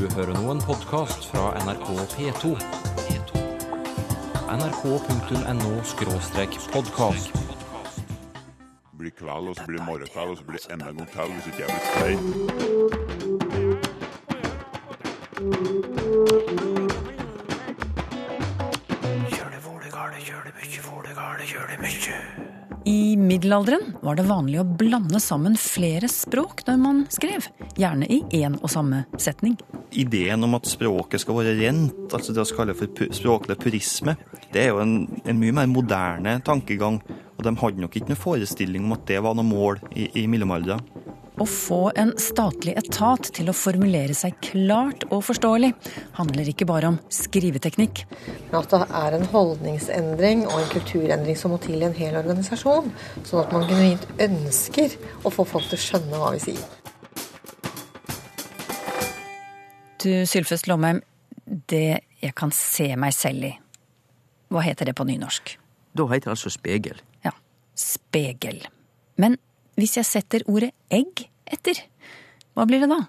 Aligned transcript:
Du 0.00 0.08
hører 0.16 0.32
nå 0.32 0.48
en 0.48 0.62
podkast 0.64 1.26
fra 1.28 1.52
NRK 1.60 1.92
P2. 2.14 2.56
nrk.no-podkast. 4.48 7.28
blir 8.96 9.12
kveld, 9.18 9.50
og 9.50 9.54
så 9.58 9.64
blir 9.68 9.76
det 9.76 9.84
morgenkveld, 9.84 10.30
og 10.30 10.36
så 10.38 10.44
blir 10.46 10.56
det 10.56 10.64
enda 10.72 10.86
en 10.88 10.96
gang 11.02 11.10
til 11.12 11.28
hvis 11.34 11.46
ikke 11.50 11.60
jeg 11.60 11.68
blir 11.68 11.84
stein. 11.90 12.20
I 22.88 23.20
middelalderen 23.20 24.00
var 24.00 24.16
det 24.16 24.24
vanlig 24.32 24.62
å 24.62 24.64
blande 24.64 25.20
sammen 25.20 25.60
flere 25.60 26.08
språk 26.08 26.64
når 26.70 26.78
man 26.86 27.04
skrev, 27.12 27.44
gjerne 27.76 28.08
i 28.08 28.24
én 28.40 28.56
og 28.62 28.70
samme 28.72 29.04
setning. 29.20 29.60
Ideen 29.92 30.44
om 30.46 30.56
at 30.58 30.68
språket 30.70 31.22
skal 31.22 31.40
være 31.40 31.56
rent, 31.58 32.12
altså 32.14 32.34
det 32.34 32.44
vi 32.44 32.56
kaller 32.56 32.78
for 32.78 32.92
pu- 32.96 33.10
språklig 33.14 33.58
purisme, 33.60 34.16
det 34.52 34.66
er 34.66 34.72
jo 34.72 34.82
en, 34.82 34.94
en 35.24 35.40
mye 35.40 35.56
mer 35.60 35.70
moderne 35.70 36.38
tankegang. 36.46 37.00
Og 37.36 37.46
de 37.46 37.54
hadde 37.56 37.80
nok 37.80 37.94
ikke 37.96 38.12
noen 38.12 38.20
forestilling 38.20 38.84
om 38.84 38.98
at 38.98 39.06
det 39.08 39.22
var 39.24 39.36
noe 39.36 39.48
mål 39.48 39.80
i, 39.96 40.10
i 40.20 40.26
mellomalderen. 40.28 40.82
Å 41.40 41.46
få 41.48 41.78
en 41.96 42.10
statlig 42.20 42.74
etat 42.76 43.30
til 43.32 43.48
å 43.48 43.54
formulere 43.56 44.12
seg 44.12 44.34
klart 44.44 45.06
og 45.08 45.22
forståelig 45.24 45.70
handler 46.18 46.50
ikke 46.52 46.66
bare 46.68 46.90
om 46.92 46.98
skriveteknikk. 47.08 48.02
Men 48.50 48.58
at 48.60 48.74
det 48.74 48.82
er 49.00 49.16
en 49.16 49.24
holdningsendring 49.32 50.44
og 50.50 50.58
en 50.58 50.68
kulturendring 50.74 51.38
som 51.40 51.54
må 51.54 51.60
til 51.64 51.80
i 51.80 51.88
en 51.88 51.96
hel 51.96 52.18
organisasjon. 52.20 52.92
Sånn 53.24 53.40
at 53.46 53.56
man 53.56 53.64
genuint 53.70 54.04
ønsker 54.20 54.98
å 55.24 55.32
få 55.32 55.48
folk 55.48 55.70
til 55.70 55.80
å 55.80 55.86
skjønne 55.86 56.20
hva 56.20 56.34
vi 56.36 56.44
sier. 56.50 56.68
Du, 60.00 60.08
Sylfest 60.26 60.68
Lomheim, 60.70 61.02
det 61.68 62.00
jeg 62.22 62.32
kan 62.38 62.52
se 62.54 62.86
meg 62.96 63.12
selv 63.12 63.44
i, 63.50 63.52
hva 64.50 64.62
heter 64.64 64.88
det 64.88 64.94
på 64.96 65.04
nynorsk? 65.04 65.58
Da 65.92 66.06
heter 66.08 66.30
det 66.30 66.36
altså 66.38 66.52
spegel. 66.54 67.00
Ja, 67.26 67.34
spegel. 67.76 68.62
Men 69.20 69.36
hvis 69.76 69.98
jeg 69.98 70.08
setter 70.08 70.44
ordet 70.48 70.72
egg 70.88 71.26
etter, 71.44 71.82
hva 72.56 72.64
blir 72.68 72.84
det 72.84 72.90
da? 72.92 73.02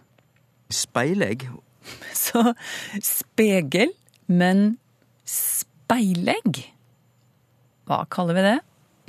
Speilegg. 0.72 1.48
Så 2.26 2.44
spegel, 3.04 3.96
men 4.28 4.76
speilegg? 5.28 6.64
Hva 7.88 8.04
kaller 8.12 8.38
vi 8.38 8.46
det? 8.50 8.58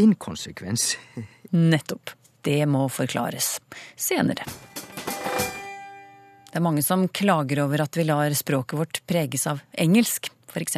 Inkonsekvens. 0.07 0.93
Nettopp. 1.75 2.15
Det 2.43 2.63
må 2.67 2.89
forklares 2.91 3.57
senere. 3.95 4.47
Det 6.53 6.61
er 6.61 6.65
mange 6.67 6.83
som 6.85 7.07
klager 7.09 7.63
over 7.65 7.81
at 7.81 7.97
vi 7.97 8.05
lar 8.05 8.35
språket 8.37 8.77
vårt 8.77 8.99
preges 9.09 9.47
av 9.49 9.63
engelsk. 9.81 10.29
F.eks. 10.53 10.77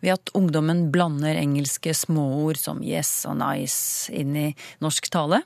ved 0.00 0.12
at 0.14 0.30
ungdommen 0.32 0.86
blander 0.88 1.36
engelske 1.36 1.92
småord 1.92 2.56
som 2.56 2.80
yes 2.80 3.26
og 3.28 3.36
nice 3.42 4.08
inn 4.08 4.32
i 4.40 4.46
norsk 4.80 5.10
tale. 5.12 5.42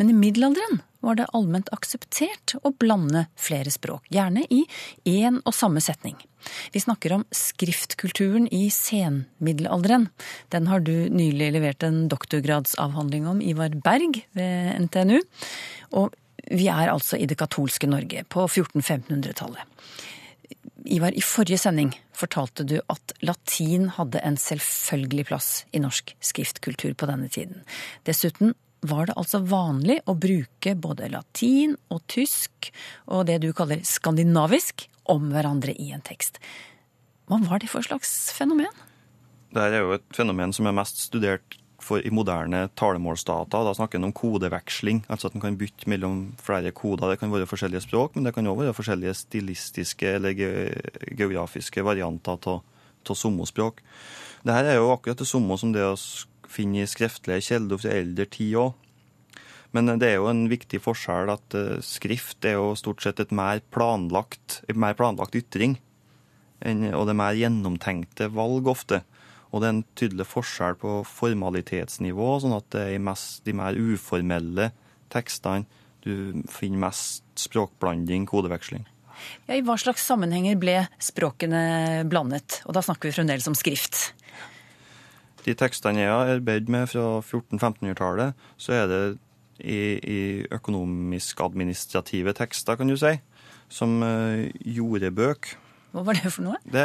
Men 0.00 0.08
i 0.08 0.16
middelalderen 0.16 0.80
var 1.04 1.18
det 1.18 1.26
allment 1.36 1.68
akseptert 1.76 2.54
å 2.64 2.72
blande 2.80 3.26
flere 3.38 3.68
språk, 3.70 4.06
gjerne 4.08 4.46
i 4.48 4.62
én 5.04 5.36
og 5.44 5.52
samme 5.54 5.82
setning. 5.84 6.16
Vi 6.72 6.80
snakker 6.80 7.12
om 7.18 7.26
skriftkulturen 7.34 8.48
i 8.54 8.70
senmiddelalderen. 8.72 10.08
Den 10.48 10.70
har 10.72 10.80
du 10.80 11.10
nylig 11.12 11.52
levert 11.58 11.84
en 11.84 12.06
doktorgradsavhandling 12.08 13.28
om, 13.28 13.44
Ivar 13.44 13.76
Berg 13.84 14.22
ved 14.38 14.88
NTNU. 14.88 15.20
Og 16.00 16.16
vi 16.46 16.68
er 16.70 16.92
altså 16.92 17.18
i 17.18 17.26
det 17.28 17.38
katolske 17.40 17.88
Norge 17.90 18.24
på 18.30 18.46
1400-1500-tallet. 18.46 19.64
Ivar, 20.88 21.12
i 21.12 21.20
forrige 21.24 21.58
sending 21.60 21.90
fortalte 22.16 22.64
du 22.64 22.78
at 22.88 23.12
latin 23.20 23.90
hadde 23.98 24.22
en 24.24 24.38
selvfølgelig 24.40 25.26
plass 25.28 25.50
i 25.76 25.82
norsk 25.82 26.14
skriftkultur 26.24 26.94
på 26.96 27.08
denne 27.10 27.28
tiden. 27.32 27.60
Dessuten 28.08 28.54
var 28.80 29.08
det 29.08 29.16
altså 29.18 29.42
vanlig 29.42 29.98
å 30.06 30.14
bruke 30.14 30.74
både 30.78 31.10
latin 31.12 31.74
og 31.92 32.04
tysk 32.10 32.70
og 33.10 33.26
det 33.28 33.40
du 33.42 33.50
kaller 33.56 33.82
skandinavisk 33.84 34.86
om 35.10 35.30
hverandre 35.34 35.74
i 35.74 35.90
en 35.92 36.04
tekst. 36.04 36.38
Hva 37.28 37.40
var 37.44 37.60
det 37.60 37.70
for 37.72 37.84
slags 37.84 38.30
fenomen? 38.36 38.70
Det 39.52 39.64
er 39.64 39.82
jo 39.82 39.96
et 39.96 40.06
fenomen 40.14 40.54
som 40.54 40.68
er 40.68 40.76
mest 40.76 41.00
studert 41.08 41.58
for 41.88 42.04
i 42.04 42.12
moderne 42.14 42.66
talemålsdata. 42.78 43.62
Da 43.64 43.74
snakker 43.76 43.98
en 43.98 44.10
om 44.10 44.14
kodeveksling, 44.16 45.02
altså 45.08 45.30
at 45.30 45.36
en 45.36 45.44
kan 45.44 45.58
bytte 45.60 45.88
mellom 45.90 46.20
flere 46.42 46.72
koder. 46.76 47.12
Det 47.12 47.22
kan 47.22 47.32
være 47.32 47.48
forskjellige 47.48 47.86
språk, 47.86 48.16
men 48.16 48.28
det 48.28 48.34
kan 48.36 48.48
òg 48.48 48.60
være 48.62 48.76
forskjellige 48.76 49.16
stilistiske 49.24 50.16
eller 50.18 50.36
geografiske 50.36 51.84
varianter 51.86 52.50
av 52.52 53.16
sommospråk. 53.16 53.80
Dette 54.44 54.74
er 54.74 54.78
jo 54.78 54.92
akkurat 54.92 55.18
det 55.18 55.28
samme 55.28 55.56
som 55.58 55.72
det 55.72 55.86
å 55.86 55.96
finne 56.48 56.82
i 56.82 56.88
skriftlige 56.88 57.46
kilder 57.48 57.80
fra 57.80 57.96
eldre 57.96 58.28
tid 58.30 58.60
òg. 58.60 58.76
Men 59.76 59.98
det 60.00 60.08
er 60.08 60.16
jo 60.16 60.30
en 60.30 60.46
viktig 60.48 60.80
forskjell 60.80 61.28
at 61.32 61.56
eh, 61.56 61.82
skrift 61.84 62.46
er 62.48 62.56
jo 62.56 62.72
stort 62.78 63.04
sett 63.04 63.20
et 63.20 63.34
mer 63.36 63.60
planlagt, 63.74 64.62
et 64.68 64.78
mer 64.80 64.96
planlagt 64.96 65.36
ytring. 65.36 65.76
Og 66.64 67.04
det 67.06 67.12
er 67.12 67.18
mer 67.20 67.36
gjennomtenkte 67.38 68.30
valg 68.34 68.66
ofte. 68.72 69.02
Og 69.48 69.62
det 69.62 69.68
er 69.68 69.74
en 69.76 69.86
tydelig 69.96 70.26
forskjell 70.28 70.76
på 70.80 70.98
formalitetsnivå, 71.08 72.28
sånn 72.42 72.56
at 72.58 72.68
det 72.74 72.84
er 72.92 73.04
mest 73.04 73.44
de 73.48 73.54
mer 73.56 73.78
uformelle 73.78 74.70
tekstene 75.12 75.64
du 76.04 76.44
finner 76.52 76.88
mest 76.88 77.24
språkblanding, 77.40 78.26
kodeveksling. 78.28 78.84
Ja, 79.48 79.56
I 79.56 79.64
hva 79.66 79.74
slags 79.80 80.04
sammenhenger 80.06 80.58
ble 80.60 80.76
språkene 81.02 82.04
blandet? 82.08 82.60
Og 82.68 82.76
da 82.76 82.84
snakker 82.84 83.10
vi 83.10 83.16
fremdeles 83.16 83.48
om 83.50 83.56
skrift. 83.58 84.12
De 85.46 85.54
tekstene 85.58 86.04
jeg 86.04 86.12
har 86.12 86.34
arbeidet 86.36 86.70
med 86.70 86.86
fra 86.90 87.18
1400-1500-tallet, 87.22 88.46
så 88.60 88.76
er 88.76 88.86
det 88.90 89.02
i, 89.58 89.80
i 89.98 90.20
økonomisk-administrative 90.54 92.34
tekster, 92.38 92.78
kan 92.78 92.90
du 92.90 92.98
si, 93.00 93.16
som 93.72 93.98
eh, 94.04 94.48
jordebøk. 94.76 95.56
Hva 95.94 96.02
var 96.04 96.18
det 96.18 96.30
for 96.30 96.44
noe? 96.44 96.58
Det, 96.68 96.84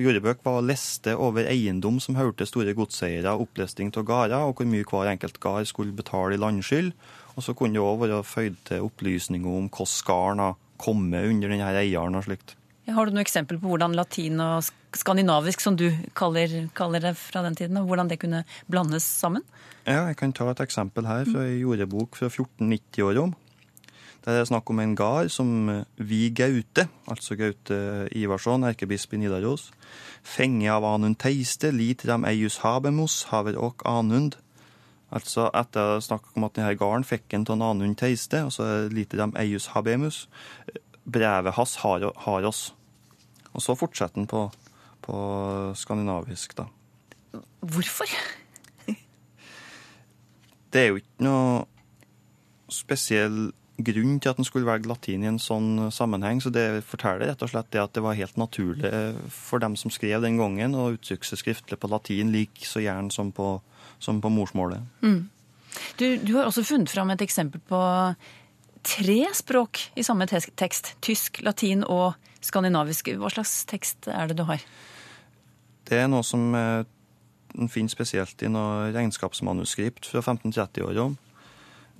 Jordbøk 0.00 0.40
var 0.46 0.62
liste 0.64 1.12
over 1.20 1.48
eiendom 1.50 1.98
som 2.00 2.16
hørte 2.16 2.46
store 2.48 2.72
godseiere, 2.76 3.34
opplesting 3.36 3.92
av 3.92 4.06
gårder, 4.08 4.46
og 4.48 4.56
hvor 4.56 4.68
mye 4.70 4.86
hver 4.88 5.10
enkelt 5.12 5.36
gard 5.42 5.68
skulle 5.68 5.96
betale 5.96 6.38
i 6.38 6.40
landskyld. 6.40 6.94
Og 7.36 7.44
så 7.44 7.54
kunne 7.54 7.76
det 7.76 7.84
òg 7.84 8.00
være 8.06 8.22
føyd 8.24 8.56
til 8.70 8.86
opplysninger 8.88 9.58
om 9.60 9.68
hvordan 9.68 10.06
gården 10.08 10.44
har 10.46 10.56
kommet 10.80 11.28
under 11.28 11.52
denne 11.52 11.68
eieren 11.76 12.16
og 12.16 12.24
slikt. 12.24 12.56
Har 12.88 13.04
du 13.04 13.12
noe 13.12 13.20
eksempel 13.20 13.58
på 13.60 13.68
hvordan 13.68 13.92
latin 13.92 14.40
og 14.40 14.64
skandinavisk, 14.96 15.60
som 15.60 15.76
du 15.76 15.90
kaller, 16.16 16.70
kaller 16.76 17.04
det 17.04 17.18
fra 17.20 17.42
den 17.44 17.58
tiden, 17.58 17.76
og 17.76 17.90
hvordan 17.90 18.08
det 18.08 18.16
kunne 18.22 18.46
blandes 18.70 19.04
sammen? 19.04 19.44
Ja, 19.84 20.06
jeg 20.08 20.16
kan 20.20 20.32
ta 20.32 20.48
et 20.52 20.62
eksempel 20.64 21.04
her 21.08 21.28
fra 21.28 21.44
ei 21.44 21.60
jordebok 21.60 22.16
fra 22.16 22.30
1490-åra. 22.32 23.26
Der 24.28 24.34
er 24.34 24.42
det 24.42 24.48
snakk 24.50 24.68
om 24.68 24.80
en 24.82 24.90
gard 24.92 25.30
som 25.32 25.70
eh, 25.72 25.84
vi 25.96 26.26
Gaute, 26.36 26.82
altså 27.08 27.32
Gaute 27.32 28.08
Ivarsson, 28.12 28.66
erkebisp 28.68 29.14
i 29.16 29.20
Nidaros, 29.22 29.70
fenge 30.20 30.68
av 30.68 30.84
Anund 30.84 31.16
Teiste, 31.16 31.70
litram 31.72 32.26
eius 32.28 32.58
habemos, 32.60 33.22
haver 33.30 33.56
ok 33.56 33.86
Anund. 33.88 34.36
Altså 35.08 35.46
etter 35.56 36.02
snakk 36.04 36.28
om 36.36 36.44
at 36.44 36.58
denne 36.58 36.76
garden 36.76 37.08
fikk 37.08 37.38
en 37.38 37.46
av 37.48 37.64
Anund 37.70 37.96
Teiste, 37.96 38.42
og 38.44 38.52
så 38.52 38.66
litram 38.92 39.32
eius 39.40 39.70
habemus. 39.72 40.26
Brevet 41.08 41.56
hans 41.56 41.78
har, 41.80 42.04
har 42.28 42.44
oss. 42.44 42.74
Og 43.54 43.64
så 43.64 43.78
fortsetter 43.80 44.20
den 44.20 44.28
på, 44.28 44.50
på 45.08 45.22
skandinavisk, 45.72 46.52
da. 46.58 46.68
Hvorfor? 47.64 48.12
det 50.74 50.84
er 50.84 50.92
jo 50.92 51.00
ikke 51.00 51.24
noe 51.24 51.64
spesiell 52.68 53.48
grunn 53.78 54.18
til 54.18 54.32
at 54.32 54.40
en 54.40 54.46
skulle 54.46 54.66
velge 54.66 54.90
latin 54.90 55.22
i 55.22 55.30
en 55.30 55.40
sånn 55.42 55.88
sammenheng, 55.94 56.42
så 56.42 56.50
det 56.54 56.82
forteller 56.88 57.30
rett 57.30 57.42
og 57.44 57.52
slett 57.52 57.70
det 57.74 57.82
at 57.82 57.94
det 57.94 58.02
var 58.02 58.18
helt 58.18 58.38
naturlig 58.40 58.90
for 59.30 59.62
dem 59.62 59.76
som 59.78 59.92
skrev 59.94 60.24
den 60.24 60.38
gangen, 60.40 60.74
å 60.74 60.90
uttrykke 60.96 61.28
seg 61.28 61.42
skriftlig 61.42 61.78
på 61.78 61.90
latin 61.92 62.32
like 62.34 62.66
så 62.66 62.82
gjerne 62.82 63.14
som 63.14 63.30
på, 63.34 63.56
som 64.02 64.18
på 64.24 64.32
morsmålet. 64.34 64.82
Du, 65.98 66.06
du 66.18 66.32
har 66.34 66.48
også 66.48 66.66
funnet 66.66 66.90
fram 66.90 67.12
et 67.14 67.22
eksempel 67.22 67.62
på 67.70 67.80
tre 68.88 69.18
språk 69.34 69.80
i 69.98 70.04
samme 70.06 70.26
tekst. 70.26 70.94
Tysk, 71.04 71.42
latin 71.46 71.84
og 71.86 72.14
skandinavisk. 72.44 73.12
Hva 73.18 73.30
slags 73.32 73.62
tekst 73.68 74.08
er 74.10 74.30
det 74.30 74.38
du 74.38 74.46
har? 74.48 74.62
Det 75.88 76.02
er 76.02 76.10
noe 76.10 76.24
som 76.26 76.50
eh, 76.56 76.84
en 77.58 77.70
finner 77.72 77.92
spesielt 77.92 78.42
i 78.44 78.50
noe 78.52 78.90
regnskapsmanuskript 78.94 80.10
fra 80.10 80.22
1530-åra. 80.22 81.08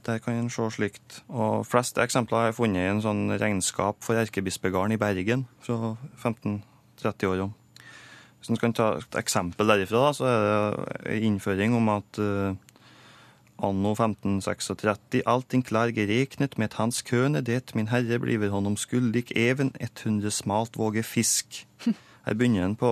Der 0.09 0.23
kan 0.25 0.39
en 0.41 0.49
se 0.49 0.65
slikt. 0.73 1.23
Og 1.29 1.67
fleste 1.69 2.01
eksempler 2.01 2.39
har 2.39 2.47
jeg 2.49 2.57
funnet 2.57 2.81
i 2.81 2.91
en 2.95 3.03
sånn 3.05 3.27
regnskap 3.37 4.01
for 4.05 4.17
erkebispegården 4.17 4.97
i 4.97 5.01
Bergen 5.01 5.45
fra 5.61 5.97
1530-åra. 6.23 7.51
Hvis 8.39 8.53
en 8.55 8.61
kan 8.63 8.73
ta 8.73 8.95
et 8.97 9.19
eksempel 9.21 9.69
derifra, 9.69 10.07
da, 10.07 10.15
så 10.17 10.31
er 10.31 10.39
det 10.47 11.13
en 11.13 11.29
innføring 11.33 11.77
om 11.77 11.91
at 11.93 12.21
eh, 12.23 12.57
anno 13.69 13.93
1536 13.93 15.25
allting 15.29 15.67
klar 15.67 15.93
gereknet 15.93 16.57
med 16.57 16.79
hans 16.79 17.03
køne 17.03 17.43
det 17.45 17.75
min 17.77 17.91
herre 17.93 18.21
bliver 18.23 18.55
honom 18.55 18.79
skuldig 18.81 19.27
even 19.37 19.75
100 19.77 20.31
smalt 20.31 20.79
våge 20.79 21.03
fisk. 21.03 21.67
Her 22.29 22.37
begynner 22.37 22.67
en 22.67 22.75
på 22.77 22.89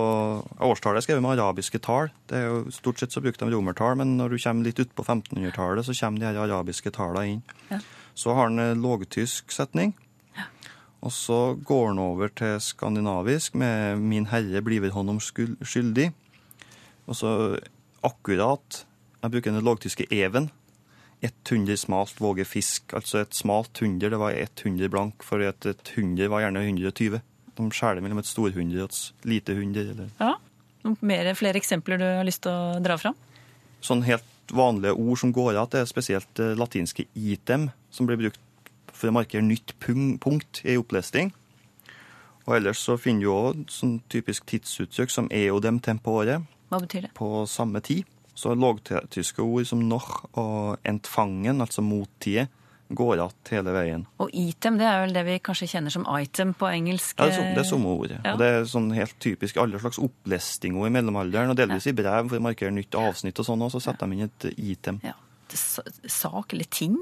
Årstallet 0.65 0.97
er 0.97 1.05
skrevet 1.05 1.21
med 1.21 1.37
arabiske 1.37 1.77
tall. 1.85 2.07
Det 2.25 2.39
er 2.39 2.47
jo 2.47 2.71
Stort 2.73 2.97
sett 2.97 3.13
så 3.13 3.21
brukte 3.21 3.45
de 3.45 3.53
romertall, 3.53 3.93
men 3.99 4.15
når 4.17 4.33
du 4.33 4.37
kommer 4.41 4.65
litt 4.65 4.81
utpå 4.81 5.05
1500-tallet, 5.05 5.85
så 5.85 5.93
kommer 5.99 6.23
de 6.23 6.25
her 6.25 6.39
arabiske 6.41 6.89
tallene 6.95 7.35
inn. 7.35 7.43
Ja. 7.69 7.77
Så 8.17 8.33
har 8.33 8.49
han 8.49 8.57
en 8.63 8.81
lågtysk 8.81 9.53
setning. 9.53 9.93
Og 11.05 11.13
så 11.13 11.53
går 11.69 11.91
han 11.91 12.01
over 12.01 12.33
til 12.33 12.57
skandinavisk 12.57 13.53
med 13.53 14.01
'Min 14.01 14.25
herre 14.33 14.61
bliver 14.61 14.89
honom 14.89 15.19
skyldig'. 15.21 16.11
Og 17.05 17.15
så 17.15 17.59
akkurat 18.03 18.85
Jeg 19.21 19.31
bruker 19.31 19.51
den 19.51 19.63
lågtyske 19.63 20.05
even. 20.11 20.51
100 21.21 21.77
smalt 21.77 22.21
våge 22.21 22.45
fisk. 22.45 22.93
Altså 22.93 23.17
et 23.17 23.35
smalt 23.35 23.79
hunder, 23.79 24.09
det 24.09 24.19
var 24.19 24.31
100 24.31 24.89
blank, 24.89 25.23
for 25.23 25.39
et, 25.39 25.65
et 25.65 25.93
hunder 25.95 26.27
var 26.27 26.39
gjerne 26.39 26.65
120. 26.65 27.21
De 27.57 27.67
skjærer 27.73 28.03
mellom 28.05 28.21
et 28.21 28.29
storhunder 28.29 28.83
og 28.85 28.91
et 28.91 29.27
lite 29.27 29.55
hunder. 29.57 29.91
Eller. 29.95 30.09
Ja. 30.21 30.35
Noen 30.85 30.97
mer, 31.01 31.31
flere 31.35 31.57
eksempler 31.59 31.99
du 31.99 32.05
har 32.05 32.25
lyst 32.27 32.43
til 32.45 32.53
å 32.53 32.77
dra 32.85 32.97
fram? 33.01 33.15
Sånn 33.83 34.03
helt 34.07 34.53
vanlige 34.53 34.93
ord 34.95 35.19
som 35.19 35.33
går 35.35 35.51
igjen, 35.55 35.73
er 35.81 35.89
spesielt 35.89 36.39
eh, 36.39 36.53
latinske 36.57 37.07
item, 37.17 37.67
som 37.91 38.07
blir 38.07 38.19
brukt 38.21 38.39
for 38.93 39.09
å 39.11 39.15
markere 39.17 39.43
nytt 39.45 39.73
punkt 39.83 40.61
i 40.65 40.77
opplesning. 40.79 41.33
Og 42.47 42.55
ellers 42.55 42.79
så 42.79 42.95
finner 42.97 43.25
du 43.25 43.31
òg 43.33 43.65
sånn 43.73 43.97
typisk 44.09 44.45
tidsuttrykk 44.47 45.11
som 45.11 45.27
eodem 45.35 45.81
tempore, 45.83 46.39
Hva 46.71 46.79
betyr 46.79 47.07
det? 47.07 47.11
på 47.17 47.43
samme 47.51 47.81
tid. 47.83 48.05
Så 48.37 48.53
lågtyske 48.55 49.41
ord 49.43 49.65
som 49.67 49.81
noch 49.89 50.27
og 50.37 50.77
entfangen, 50.87 51.59
altså 51.61 51.81
mottide, 51.83 52.47
går 52.89 53.13
igjen 53.17 53.33
hele 53.51 53.73
veien. 53.75 54.05
Og 54.23 54.31
item, 54.35 54.77
det 54.79 54.87
er 54.87 55.01
vel 55.03 55.15
det 55.15 55.23
vi 55.27 55.37
kanskje 55.43 55.69
kjenner 55.73 55.93
som 55.93 56.05
item 56.17 56.53
på 56.57 56.69
engelsk? 56.69 57.17
Ja, 57.19 57.29
det 57.29 57.39
er, 57.43 57.53
det 57.57 57.65
samme 57.67 57.91
ordet. 57.91 58.19
Ja. 58.23 58.33
Og 58.33 58.41
det 58.41 58.49
er 58.53 58.67
sånn 58.69 58.89
helt 58.95 59.17
typisk 59.23 59.59
alle 59.61 59.81
slags 59.83 59.99
opplestinger 60.03 60.87
i 60.87 60.93
mellomalderen, 60.95 61.51
og 61.51 61.59
delvis 61.59 61.89
i 61.91 61.95
brev 61.97 62.31
for 62.31 62.39
å 62.39 62.45
markere 62.47 62.73
nytt 62.75 62.97
avsnitt 62.99 63.39
og 63.43 63.49
sånn, 63.49 63.65
og 63.65 63.73
så 63.75 63.83
setter 63.83 64.07
de 64.07 64.19
inn 64.19 64.27
et 64.29 64.49
item. 64.55 65.01
Ja. 65.05 65.15
Sak 65.51 66.53
eller 66.55 66.67
ting, 66.71 66.97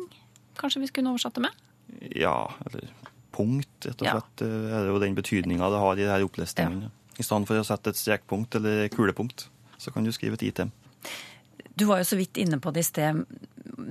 kanskje 0.60 0.84
vi 0.84 0.92
skulle 0.92 1.14
oversatt 1.14 1.38
det 1.38 1.48
med? 1.48 1.66
Ja, 2.16 2.38
eller 2.66 2.90
punkt, 3.36 3.74
rett 3.86 4.02
og 4.02 4.08
slett, 4.08 4.46
eh, 4.46 4.70
er 4.72 4.86
det 4.86 4.94
jo 4.94 5.02
den 5.04 5.18
betydninga 5.18 5.70
det 5.74 5.82
har 5.82 5.98
i 5.98 6.06
de 6.06 6.12
her 6.14 6.26
opplesningene. 6.26 6.92
I 7.16 7.24
stedet 7.24 7.48
for 7.48 7.60
å 7.60 7.68
sette 7.68 7.94
et 7.94 8.00
strekpunkt 8.00 8.58
eller 8.60 8.90
kulepunkt, 8.92 9.48
så 9.78 9.92
kan 9.94 10.04
du 10.04 10.12
skrive 10.16 10.40
et 10.40 10.48
item. 10.50 10.72
Du 11.76 11.86
var 11.86 12.00
jo 12.00 12.08
så 12.08 12.18
vidt 12.20 12.40
inne 12.40 12.60
på 12.64 12.72
det 12.72 12.86
i 12.86 12.88
sted, 12.88 13.26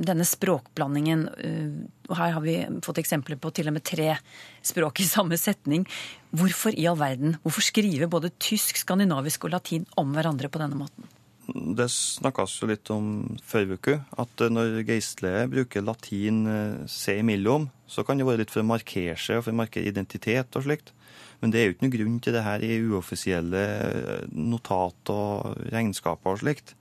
denne 0.08 0.26
språkblandingen. 0.28 1.26
uh, 1.32 2.10
Og 2.10 2.16
her 2.18 2.36
har 2.36 2.44
vi 2.44 2.58
fått 2.84 3.00
eksempler 3.02 3.40
på 3.40 3.52
til 3.54 3.70
og 3.70 3.76
med 3.78 3.84
tre 3.86 4.14
språk 4.62 5.00
i 5.00 5.08
samme 5.08 5.38
setning. 5.40 5.86
Hvorfor 6.34 6.76
i 6.76 6.86
all 6.90 7.00
verden? 7.00 7.38
Hvorfor 7.42 7.64
skrive 7.64 8.10
både 8.10 8.32
tysk, 8.38 8.76
skandinavisk 8.80 9.48
og 9.48 9.54
latin 9.56 9.86
om 10.00 10.12
hverandre 10.16 10.50
på 10.52 10.60
denne 10.62 10.78
måten? 10.78 11.08
Det 11.44 11.86
snakkes 11.92 12.54
jo 12.62 12.68
litt 12.70 12.90
om 12.92 13.08
forrige 13.44 13.76
uke, 13.76 13.94
at 14.20 14.44
eh, 14.44 14.52
når 14.52 14.78
geistlige 14.88 15.48
bruker 15.52 15.84
latin 15.84 16.44
eh, 16.48 16.86
seg 16.88 17.20
imellom, 17.20 17.68
så 17.86 18.04
kan 18.06 18.18
det 18.18 18.26
være 18.26 18.42
litt 18.42 18.54
for 18.54 18.64
å 18.64 18.68
markere 18.68 19.16
seg 19.20 19.38
og 19.40 19.44
for 19.44 19.52
å 19.52 19.60
markere 19.60 19.90
identitet 19.90 20.56
og 20.56 20.64
slikt. 20.64 20.94
Men 21.42 21.52
det 21.52 21.60
er 21.60 21.68
jo 21.68 21.74
ikke 21.74 21.84
noe 21.84 21.96
grunn 21.98 22.16
til 22.24 22.36
det 22.36 22.46
her 22.46 22.64
i 22.64 22.78
uoffisielle 22.88 23.64
eh, 23.90 24.24
notat 24.32 25.12
og 25.12 25.60
regnskaper 25.74 26.32
og 26.32 26.40
slikt. 26.40 26.74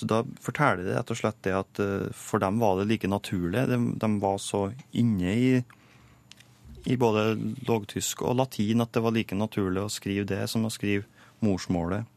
Så 0.00 0.06
da 0.08 0.22
forteller 0.40 0.86
det 0.86 0.94
rett 0.96 1.10
og 1.12 1.18
slett 1.18 1.42
det 1.44 1.52
at 1.52 1.80
eh, 1.82 2.08
for 2.16 2.40
dem 2.40 2.60
var 2.62 2.78
det 2.78 2.88
like 2.88 3.08
naturlig. 3.10 3.66
De, 3.68 3.78
de 4.00 4.08
var 4.22 4.38
så 4.40 4.62
inne 4.96 5.34
i, 5.36 5.50
i 6.88 6.96
både 6.96 7.34
lågtysk 7.68 8.24
og 8.24 8.38
latin 8.40 8.80
at 8.80 8.94
det 8.96 9.02
var 9.04 9.12
like 9.12 9.36
naturlig 9.36 9.84
å 9.84 9.92
skrive 9.92 10.24
det 10.30 10.46
som 10.48 10.64
å 10.64 10.72
skrive 10.72 11.04
morsmålet. 11.44 12.08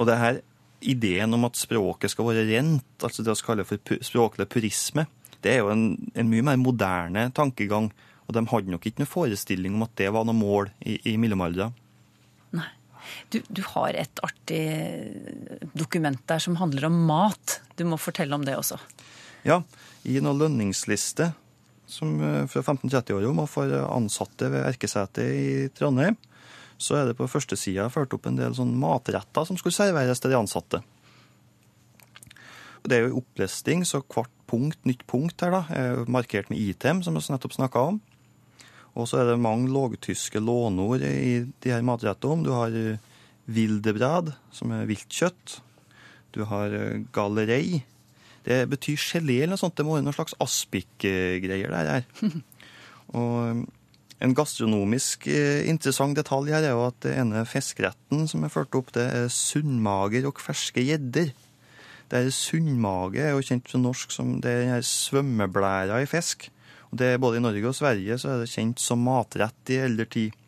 Og 0.00 0.08
det 0.08 0.16
her 0.16 0.40
ideen 0.84 1.36
om 1.36 1.44
at 1.44 1.60
språket 1.60 2.12
skal 2.12 2.30
være 2.30 2.46
rent, 2.48 2.88
altså 3.04 3.24
det 3.24 3.36
vi 3.36 3.46
kaller 3.50 3.68
for 3.68 4.00
språklig 4.04 4.48
purisme, 4.48 5.04
det 5.44 5.52
er 5.52 5.60
jo 5.60 5.70
en, 5.74 5.86
en 6.16 6.32
mye 6.32 6.48
mer 6.48 6.60
moderne 6.60 7.28
tankegang. 7.36 7.92
Og 8.24 8.32
de 8.32 8.46
hadde 8.48 8.72
nok 8.72 8.86
ikke 8.88 9.02
noen 9.02 9.12
forestilling 9.12 9.76
om 9.76 9.84
at 9.84 9.92
det 10.00 10.08
var 10.16 10.24
noe 10.24 10.36
mål 10.36 10.72
i, 10.80 10.96
i 11.12 11.18
mellomalderen. 11.20 11.76
Du, 13.32 13.40
du 13.48 13.62
har 13.74 13.96
et 13.98 14.22
artig 14.24 14.62
dokument 15.76 16.20
der 16.30 16.42
som 16.42 16.58
handler 16.60 16.88
om 16.88 17.00
mat. 17.08 17.60
Du 17.78 17.84
må 17.88 17.98
fortelle 18.00 18.36
om 18.36 18.44
det 18.46 18.56
også. 18.58 18.78
Ja, 19.44 19.60
i 20.08 20.20
noen 20.24 20.40
lønningsliste 20.40 21.32
som 21.90 22.16
eh, 22.20 22.44
fra 22.50 22.62
1530-åra 22.64 23.32
og 23.32 23.50
for 23.50 23.74
ansatte 23.84 24.48
ved 24.52 24.64
Erkesetet 24.68 25.24
i 25.24 25.68
Trondheim, 25.76 26.16
så 26.80 26.98
er 26.98 27.08
det 27.08 27.18
på 27.18 27.28
første 27.30 27.56
sida 27.58 27.86
ført 27.92 28.14
opp 28.16 28.26
en 28.28 28.38
del 28.38 28.56
sånn 28.56 28.74
matretter 28.80 29.46
som 29.46 29.58
skulle 29.60 29.76
serveres 29.76 30.20
til 30.20 30.32
de 30.32 30.40
ansatte. 30.40 30.80
Det 32.84 32.96
er 32.96 33.06
jo 33.06 33.20
opplesting, 33.22 33.84
så 33.88 34.02
hvert 34.02 34.32
punkt, 34.50 34.80
nytt 34.84 35.06
punkt 35.08 35.40
her 35.40 35.54
da, 35.54 35.62
er 35.72 36.02
markert 36.10 36.50
med 36.52 36.60
item, 36.60 37.00
som 37.04 37.16
vi 37.16 37.22
nettopp 37.32 37.54
snakka 37.56 37.84
om. 37.92 38.00
Og 38.94 39.08
så 39.10 39.20
er 39.20 39.32
det 39.32 39.42
mange 39.42 39.70
lågtyske 39.74 40.42
låneord 40.42 41.02
i 41.02 41.42
de 41.44 41.72
her 41.72 41.84
matrettene. 41.86 42.46
Du 42.46 42.52
har 42.54 42.74
eh, 42.78 43.00
wildebrad, 43.50 44.32
som 44.54 44.74
er 44.74 44.86
viltkjøtt. 44.90 45.58
Du 46.34 46.44
har 46.50 46.74
eh, 46.74 47.02
gallerei. 47.14 47.82
Det 48.46 48.64
betyr 48.70 49.00
gelé 49.00 49.40
eller 49.42 49.56
noe 49.56 49.62
sånt. 49.62 49.76
Det 49.78 49.86
må 49.86 49.96
være 49.96 50.06
noen 50.06 50.16
slags 50.16 50.36
aspikgreier 50.42 51.74
der 51.74 51.90
her. 51.90 52.06
Og 53.18 53.40
eh, 53.48 53.64
en 54.24 54.32
gastronomisk 54.32 55.26
interessant 55.26 56.16
detalj 56.16 56.52
her 56.54 56.64
er 56.64 56.72
jo 56.72 56.84
at 56.86 57.00
det 57.04 57.16
ene 57.18 57.42
fiskeretten 57.50 58.28
som 58.30 58.46
er 58.46 58.52
ført 58.54 58.76
opp, 58.78 58.92
det 58.94 59.02
er 59.10 59.26
sunnmager 59.28 60.30
og 60.30 60.38
ferske 60.40 60.80
gjedder. 60.86 61.34
Det 62.08 62.20
er 62.20 62.30
Sunnmage 62.30 63.22
er 63.24 63.32
jo 63.32 63.42
kjent 63.42 63.66
på 63.66 63.80
norsk 63.80 64.12
som 64.14 64.36
det 64.44 64.50
er 64.50 64.60
den 64.62 64.72
her 64.76 64.84
svømmeblæra 64.86 66.02
i 66.04 66.08
fisk. 66.08 66.46
Det 66.94 67.14
er 67.14 67.20
Både 67.22 67.40
i 67.40 67.44
Norge 67.44 67.70
og 67.70 67.76
Sverige 67.76 68.18
så 68.20 68.34
er 68.34 68.42
det 68.44 68.52
kjent 68.52 68.82
som 68.82 69.02
matrett 69.02 69.74
i 69.74 69.80
eldre 69.82 70.06
tid. 70.10 70.40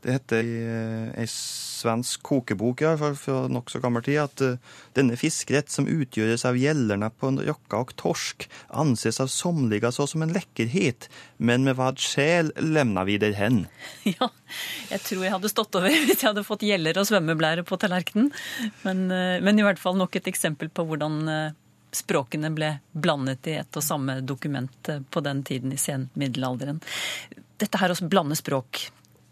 Det 0.00 0.14
heter 0.14 0.46
i 0.48 0.60
eh, 0.64 1.08
ei 1.20 1.26
svensk 1.28 2.22
kokebok 2.24 2.82
i 2.82 2.86
hvert 2.88 3.00
fall 3.00 3.16
fra 3.18 3.36
nokså 3.52 3.80
gammel 3.82 4.04
tid 4.04 4.20
at 4.22 4.42
eh, 4.44 4.56
denne 4.96 5.16
fiskerett 5.20 5.72
som 5.72 5.88
utgjøres 5.90 6.46
av 6.48 6.56
gjellerne 6.56 7.10
på 7.12 7.28
en 7.28 7.40
rokka 7.44 7.82
og 7.84 7.92
torsk, 8.00 8.46
anses 8.82 9.20
av 9.20 9.28
somliga 9.32 9.92
så 9.92 10.06
som 10.08 10.24
en 10.24 10.32
lekkerhet, 10.32 11.10
men 11.36 11.66
med 11.68 11.76
vad 11.80 12.00
sjel 12.00 12.52
lemna 12.56 13.04
vi 13.08 13.18
der 13.20 13.36
hen. 13.36 13.66
Ja, 14.20 14.30
jeg 14.90 15.04
tror 15.04 15.24
jeg 15.24 15.34
hadde 15.36 15.52
stått 15.52 15.76
over 15.78 15.92
hvis 16.08 16.22
jeg 16.22 16.30
hadde 16.30 16.46
fått 16.48 16.64
gjeller 16.66 16.96
og 17.00 17.08
svømmeblære 17.08 17.66
på 17.68 17.78
tallerkenen. 17.80 18.32
Men, 18.86 19.06
eh, 19.12 19.36
men 19.44 19.60
i 19.60 19.66
hvert 19.66 19.80
fall 19.82 20.00
nok 20.00 20.16
et 20.16 20.32
eksempel 20.32 20.72
på 20.72 20.88
hvordan 20.88 21.20
eh, 21.28 21.58
språkene 21.96 22.52
ble 22.54 22.74
blandet 22.92 23.48
i 23.50 23.58
ett 23.60 23.76
og 23.76 23.84
samme 23.84 24.20
dokument 24.26 24.92
eh, 24.92 25.02
på 25.02 25.22
den 25.24 25.42
tiden 25.46 25.74
i 25.74 25.80
senmiddelalderen. 25.80 26.80
Dette 27.60 27.80
her 27.80 27.92
å 27.92 28.08
blande 28.08 28.38
språk 28.38 28.86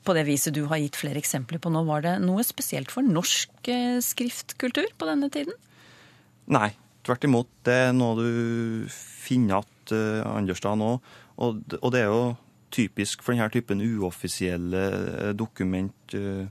på 0.05 0.15
det 0.17 0.25
viset 0.25 0.55
du 0.57 0.63
har 0.71 0.81
gitt 0.81 0.97
flere 0.97 1.21
eksempler 1.21 1.61
på 1.61 1.73
nå, 1.73 1.83
var 1.85 2.05
det 2.05 2.19
noe 2.25 2.45
spesielt 2.47 2.93
for 2.95 3.05
norsk 3.05 3.69
eh, 3.69 3.99
skriftkultur 4.05 4.89
på 4.97 5.09
denne 5.09 5.31
tiden? 5.33 5.57
Nei, 6.49 6.71
tvert 7.05 7.25
imot. 7.29 7.51
Det 7.67 7.79
er 7.89 7.97
noe 7.97 8.17
du 8.17 8.87
finner 8.89 9.59
igjen 9.59 9.75
uh, 9.93 10.37
andre 10.37 10.57
steder 10.57 10.79
nå. 10.81 10.93
Og, 11.45 11.59
det 11.93 12.01
er 12.01 12.09
jo 12.09 12.23
typisk 12.75 13.23
for 13.25 13.37
denne 13.37 13.53
typen 13.53 13.81
uoffisielle 13.81 14.81
eh, 14.93 15.35
dokument, 15.37 16.15
eh, 16.17 16.49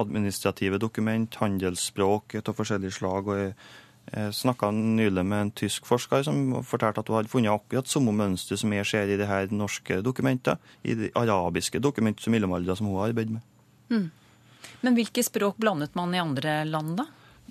administrative 0.00 0.80
dokument, 0.82 1.38
handelsspråk 1.38 2.38
av 2.40 2.54
forskjellige 2.56 2.96
slag. 2.96 3.28
og 3.28 3.38
jeg 3.38 3.52
snakka 4.12 4.70
nylig 4.70 5.24
med 5.26 5.40
en 5.40 5.50
tysk 5.50 5.86
forsker 5.88 6.22
som 6.22 6.62
fortalte 6.62 7.02
at 7.02 7.08
hun 7.10 7.16
hadde 7.18 7.32
funnet 7.32 7.50
akkurat 7.50 7.90
samme 7.90 8.14
mønster 8.14 8.58
som 8.60 8.72
jeg 8.72 8.86
ser 8.86 9.10
i 9.10 9.18
de 9.18 9.26
her 9.26 9.50
norske 9.50 9.98
dokumentene, 10.04 10.58
i 10.86 10.94
de 10.94 11.10
arabiske 11.18 11.80
dokumentene 11.82 12.22
som 12.22 12.36
mellomalderen 12.36 12.78
som 12.78 12.86
hun 12.86 13.00
har 13.00 13.10
arbeidet 13.10 13.34
med. 13.38 14.08
Men 14.82 14.94
hvilke 14.98 15.24
språk 15.26 15.58
blandet 15.58 15.94
man 15.98 16.14
i 16.14 16.22
andre 16.22 16.60
land, 16.68 16.96
da? 17.00 17.06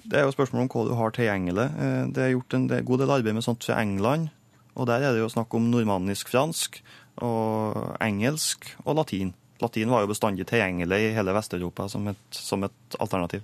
Det 0.06 0.20
er 0.20 0.28
jo 0.28 0.36
spørsmål 0.36 0.66
om 0.66 0.72
hva 0.72 0.84
du 0.88 0.94
har 0.96 1.14
tilgjengelig. 1.16 1.66
Eh, 1.82 2.08
Det 2.14 2.24
er 2.24 2.34
gjort 2.36 2.54
en 2.54 2.68
god 2.68 3.00
del 3.00 3.12
arbeid 3.12 3.34
med 3.36 3.44
sånt 3.44 3.64
fra 3.64 3.82
England. 3.82 4.30
Og 4.76 4.88
der 4.88 5.02
er 5.02 5.14
det 5.16 5.24
jo 5.24 5.32
snakk 5.32 5.54
om 5.56 5.72
nordmannisk 5.72 6.30
fransk, 6.30 6.82
og 7.24 7.96
engelsk 8.04 8.76
og 8.84 8.98
latin. 9.00 9.34
Latin 9.62 9.90
var 9.90 10.04
jo 10.04 10.12
bestandig 10.12 10.48
tilgjengelig 10.50 11.00
i 11.00 11.14
hele 11.16 11.34
Vest-Europa 11.36 11.88
som 11.90 12.10
som 12.32 12.64
et 12.64 12.98
alternativ. 13.00 13.42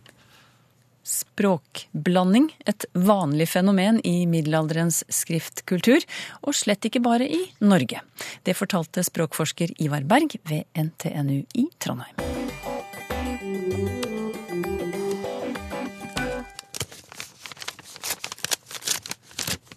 Språkblanding, 1.03 2.51
et 2.65 2.85
vanlig 2.93 3.49
fenomen 3.49 3.99
i 4.05 4.25
middelalderens 4.29 5.01
skriftkultur, 5.09 6.05
og 6.45 6.55
slett 6.55 6.85
ikke 6.85 7.01
bare 7.01 7.25
i 7.25 7.41
Norge. 7.65 8.03
Det 8.45 8.53
fortalte 8.57 9.03
språkforsker 9.05 9.73
Ivar 9.81 10.05
Berg 10.05 10.37
ved 10.49 10.69
NTNU 10.77 11.41
i 11.57 11.65
Trondheim. 11.81 12.15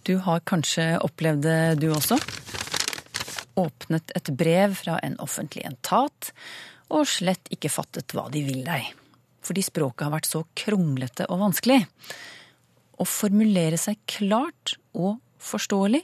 Du 0.04 0.19
har 0.21 0.43
kanskje 0.45 0.99
opplevd 1.00 1.47
det 1.47 1.61
du 1.81 1.87
også? 1.95 2.19
Åpnet 3.57 4.12
et 4.19 4.28
brev 4.37 4.75
fra 4.76 4.99
en 5.00 5.16
offentlig 5.25 5.64
entat, 5.64 6.35
og 6.93 7.09
slett 7.09 7.49
ikke 7.54 7.73
fattet 7.73 8.12
hva 8.12 8.26
de 8.28 8.45
vil 8.45 8.61
deg. 8.66 8.93
Fordi 9.45 9.65
språket 9.65 10.07
har 10.07 10.15
vært 10.15 10.31
så 10.31 10.45
kronglete 10.57 11.29
og 11.29 11.43
vanskelig. 11.43 11.83
Å 12.95 13.05
formulere 13.09 13.79
seg 13.81 14.01
klart 14.09 14.77
og 14.95 15.19
forståelig 15.43 16.03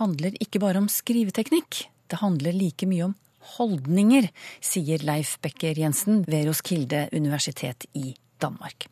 handler 0.00 0.38
ikke 0.42 0.62
bare 0.62 0.80
om 0.80 0.88
skriveteknikk. 0.90 1.84
Det 2.08 2.20
handler 2.22 2.56
like 2.56 2.88
mye 2.88 3.10
om 3.10 3.18
holdninger, 3.56 4.28
sier 4.62 5.02
Leif 5.04 5.36
Becker 5.42 5.78
Jensen 5.78 6.22
ved 6.28 6.46
Roskilde 6.48 7.08
universitet 7.12 7.86
i 7.98 8.12
Danmark. 8.42 8.86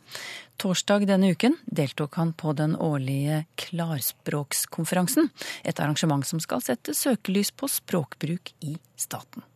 Torsdag 0.61 1.07
denne 1.09 1.31
uken 1.33 1.57
deltok 1.65 2.19
han 2.21 2.35
på 2.37 2.53
den 2.59 2.75
årlige 2.77 3.45
Klarspråkskonferansen, 3.61 5.31
et 5.65 5.81
arrangement 5.81 6.27
som 6.27 6.43
skal 6.43 6.63
sette 6.65 6.95
søkelys 6.95 7.51
på 7.51 7.71
språkbruk 7.71 8.53
i 8.67 8.77
staten. 9.01 9.47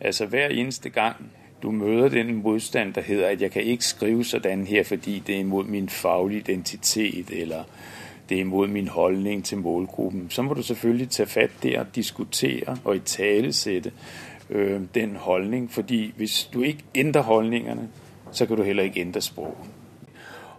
Altså 0.00 0.28
Hver 0.30 0.54
eneste 0.54 0.92
gang 0.92 1.28
du 1.62 1.70
møter 1.70 2.08
den 2.08 2.34
motstand 2.42 2.94
der 2.94 3.00
heter 3.00 3.26
at 3.26 3.42
jeg 3.42 3.50
kan 3.50 3.62
ikke 3.62 3.84
skrive 3.84 4.24
sånn 4.24 4.66
her 4.66 4.84
fordi 4.84 5.18
det 5.26 5.34
er 5.34 5.40
imot 5.40 5.68
min 5.68 5.88
faglige 5.88 6.38
identitet, 6.38 7.30
eller 7.30 7.64
det 8.28 8.36
er 8.36 8.40
imot 8.40 8.70
min 8.70 8.88
holdning 8.88 9.44
til 9.44 9.58
målgruppen, 9.58 10.30
så 10.30 10.42
må 10.42 10.54
du 10.54 10.62
selvfølgelig 10.62 11.10
ta 11.10 11.24
fatt 11.24 11.62
der 11.62 11.80
og 11.80 11.94
diskutere 11.94 12.76
og 12.84 12.96
italesette 12.96 13.92
øh, 14.50 14.80
den 14.94 15.16
holdning. 15.16 15.70
Fordi 15.70 16.12
hvis 16.16 16.50
du 16.52 16.62
ikke 16.62 16.84
endrer 16.94 17.22
holdningene, 17.22 17.88
så 18.30 18.46
kan 18.46 18.56
du 18.56 18.62
heller 18.62 18.82
ikke 18.82 19.00
endre 19.00 19.20
språket. 19.20 19.70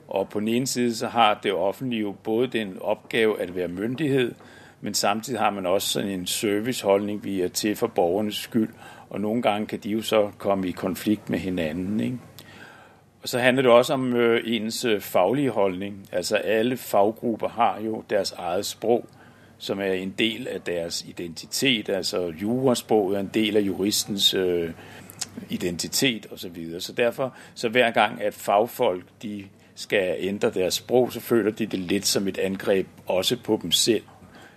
Og 0.07 0.29
på 0.29 0.39
den 0.39 0.47
ene 0.47 0.67
side 0.67 0.95
så 0.95 1.07
har 1.07 1.39
det 1.43 1.53
offentlige 1.53 2.01
jo 2.01 2.15
både 2.23 2.47
den 2.47 2.77
oppgave 2.81 3.41
at 3.41 3.55
være 3.55 3.67
myndighet, 3.67 4.33
men 4.81 4.93
samtidig 4.93 5.39
har 5.39 5.49
man 5.49 5.65
også 5.65 5.99
en 5.99 6.25
serviceholdning, 6.25 7.23
vi 7.23 7.41
er 7.41 7.47
til 7.47 7.75
for 7.75 7.87
borgernes 7.87 8.35
skyld. 8.35 8.69
Og 9.09 9.21
noen 9.21 9.41
ganger 9.41 9.67
kan 9.67 9.79
de 9.79 9.89
jo 9.89 10.01
så 10.01 10.31
komme 10.37 10.67
i 10.67 10.71
konflikt 10.71 11.29
med 11.29 11.39
hinanden. 11.39 12.21
Og 13.21 13.29
så 13.29 13.39
handler 13.39 13.61
det 13.61 13.71
også 13.71 13.93
om 13.93 14.13
øh, 14.13 14.41
ens 14.45 14.85
øh, 14.85 15.01
faglige 15.01 15.49
holdning. 15.49 16.09
Altså 16.11 16.35
alle 16.35 16.77
faggrupper 16.77 17.49
har 17.49 17.79
jo 17.79 18.03
deres 18.09 18.31
eget 18.31 18.65
sprog, 18.65 19.07
som 19.57 19.79
er 19.79 19.93
en 19.93 20.15
del 20.19 20.47
av 20.47 20.59
deres 20.65 21.05
identitet. 21.07 21.89
Altså 21.89 22.33
juraspråket 22.41 23.15
er 23.15 23.19
en 23.19 23.31
del 23.33 23.57
av 23.57 23.61
juristens 23.61 24.33
øh, 24.33 24.71
identitet 25.49 26.27
osv. 26.31 26.71
Så, 26.71 26.79
så 26.79 26.93
derfor, 26.93 27.33
så 27.53 27.69
hver 27.69 27.91
gang 27.91 28.21
at 28.21 28.33
fagfolk 28.33 29.03
de 29.21 29.45
skal 29.75 30.27
endre 30.27 30.49
deres 30.49 30.73
sprog, 30.73 31.13
så 31.13 31.19
føler 31.19 31.51
de 31.51 31.65
det 31.65 31.79
litt 31.79 32.07
som 32.07 32.27
et 32.27 32.37
angrep 32.37 32.87
også 33.07 33.37
på 33.43 33.59
dem 33.61 33.71
selv. 33.71 34.03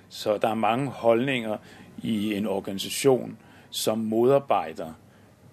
Så 0.09 0.39
der 0.43 0.49
er 0.49 0.55
mange 0.55 0.87
holdninger 0.87 1.57
i 2.03 2.35
en 2.35 2.47
organisasjon 2.47 3.37
som 3.71 4.03
motarbeider 4.11 4.95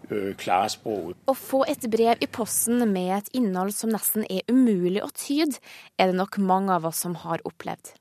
øh, 0.09 0.33
klarspråket. 0.39 1.21
Å 1.27 1.37
få 1.37 1.63
et 1.69 1.87
brev 1.91 2.23
i 2.23 2.29
posten 2.31 2.83
med 2.91 3.13
et 3.19 3.31
innhold 3.37 3.75
som 3.75 3.93
nesten 3.93 4.25
er 4.29 4.45
umulig 4.51 5.03
å 5.05 5.13
tyde, 5.13 5.61
er 5.97 6.11
det 6.11 6.19
nok 6.19 6.39
mange 6.41 6.75
av 6.75 6.89
oss 6.89 7.05
som 7.05 7.17
har 7.23 7.43
opplevd. 7.47 7.95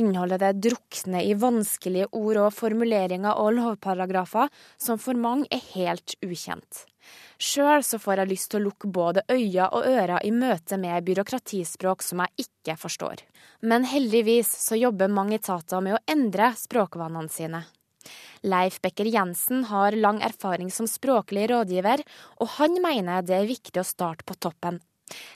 Innholdet 0.00 0.40
det 0.40 0.52
drukner 0.70 1.24
i 1.26 1.34
vanskelige 1.36 2.08
ord 2.16 2.38
og 2.46 2.54
formuleringer 2.56 3.36
og 3.36 3.58
lovparagrafer 3.58 4.48
som 4.80 5.00
for 5.00 5.18
mange 5.18 5.50
er 5.52 5.60
helt 5.74 6.16
ukjent. 6.24 6.86
Sjøl 7.40 7.82
så 7.84 7.98
får 8.00 8.20
jeg 8.20 8.30
lyst 8.30 8.50
til 8.52 8.60
å 8.60 8.66
lukke 8.68 8.90
både 8.92 9.24
øyne 9.32 9.68
og 9.72 9.86
ører 9.88 10.20
i 10.28 10.32
møte 10.32 10.76
med 10.80 11.06
byråkratispråk 11.08 12.04
som 12.04 12.20
jeg 12.24 12.46
ikke 12.46 12.76
forstår. 12.80 13.24
Men 13.64 13.88
heldigvis 13.88 14.52
så 14.60 14.76
jobber 14.76 15.12
mange 15.12 15.40
etater 15.40 15.80
med 15.84 15.96
å 15.96 16.02
endre 16.08 16.52
språkvanene 16.60 17.32
sine. 17.32 17.64
Leif 18.42 18.80
Becker 18.80 19.08
Jensen 19.10 19.66
har 19.70 19.96
lang 19.96 20.22
erfaring 20.24 20.70
som 20.72 20.88
språklig 20.88 21.48
rådgiver, 21.50 22.04
og 22.40 22.54
han 22.58 22.78
mener 22.82 23.26
det 23.26 23.36
er 23.36 23.50
viktig 23.50 23.82
å 23.82 23.86
starte 23.86 24.26
på 24.28 24.38
toppen. 24.40 24.80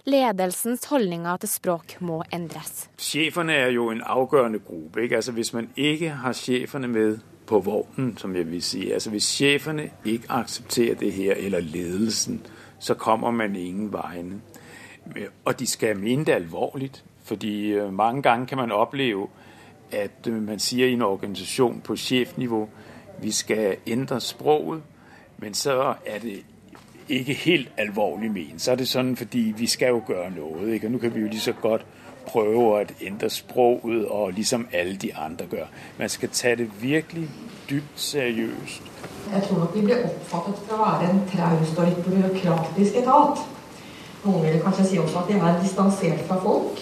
Ledelsens 0.06 0.86
holdninger 0.86 1.40
til 1.42 1.50
språk 1.50 1.96
må 2.00 2.20
endres. 2.32 2.88
Sjefene 3.02 3.56
er 3.66 3.72
jo 3.74 3.88
en 3.90 4.04
avgjørende 4.06 4.60
gruppe. 4.62 5.02
Ikke? 5.02 5.18
Altså, 5.18 5.34
hvis 5.34 5.52
man 5.52 5.70
ikke 5.74 6.14
har 6.22 6.36
sjefene 6.38 6.88
med 6.88 7.18
på 7.46 7.60
vognen, 7.60 8.16
som 8.18 8.36
jeg 8.36 8.50
vil 8.50 8.62
si. 8.62 8.90
Altså 8.90 9.10
Hvis 9.10 9.24
sjefene 9.24 9.90
ikke 10.04 10.30
aksepterer 10.30 10.94
det 10.94 11.12
her, 11.12 11.34
eller 11.34 11.60
ledelsen, 11.60 12.46
så 12.78 12.94
kommer 12.94 13.30
man 13.30 13.56
ingen 13.56 13.92
vegne. 13.92 14.40
Og 15.44 15.58
de 15.58 15.66
skal 15.66 15.98
mene 15.98 16.24
det 16.24 16.32
alvorlig. 16.32 16.92
Fordi 17.24 17.72
øh, 17.72 17.92
mange 17.92 18.22
ganger 18.22 18.46
kan 18.46 18.58
man 18.58 18.72
oppleve 18.72 19.28
at 19.92 20.26
øh, 20.28 20.42
man 20.42 20.58
sier 20.58 20.86
i 20.86 20.92
en 20.92 21.02
organisasjon 21.02 21.80
på 21.84 21.96
sjefnivå 21.96 22.68
vi 23.20 23.30
skal 23.30 23.76
endre 23.86 24.20
språket, 24.20 24.82
men 25.38 25.54
så 25.54 25.94
er 26.06 26.18
det 26.18 26.42
ikke 27.08 27.34
helt 27.34 27.68
alvorlig 27.76 28.30
ment. 28.30 28.62
Så 28.62 28.72
er 28.72 28.76
det 28.76 28.88
sånn 28.88 29.16
fordi 29.16 29.52
vi 29.56 29.66
skal 29.66 29.94
jo 29.94 30.02
gjøre 30.08 30.30
noe. 30.34 30.70
Ikke? 30.74 30.88
Og 30.88 30.92
nå 30.92 30.98
kan 30.98 31.14
vi 31.14 31.20
jo 31.20 31.28
lige 31.28 31.40
så 31.40 31.52
godt 31.60 31.86
prøve 32.26 32.60
å 32.60 32.84
endre 33.00 33.30
språket, 33.30 34.06
og 34.08 34.32
liksom 34.32 34.66
alle 34.72 34.96
de 34.96 35.10
andre 35.14 35.46
gjør. 35.52 35.68
Man 35.98 36.08
skal 36.08 36.32
ta 36.32 36.54
det 36.54 36.70
virkelig 36.80 37.28
dypt 37.70 38.00
seriøst. 38.00 38.90
Jeg 39.32 39.42
tror 39.42 39.58
nok 39.58 39.74
vi 39.74 39.84
blir 39.84 40.04
oppfattet 40.04 40.64
for 40.64 40.76
å 40.76 40.86
være 40.86 41.10
en 41.10 41.22
traust 41.28 41.78
og 41.78 41.88
litt 41.88 42.00
byråkratisk 42.06 42.96
etat. 43.02 43.44
Noen 44.24 44.44
vil 44.46 44.60
kanskje 44.64 44.88
si 44.88 44.98
også 44.98 45.20
at 45.20 45.28
de 45.28 45.38
er 45.38 45.60
distansert 45.60 46.24
fra 46.28 46.40
folk. 46.40 46.80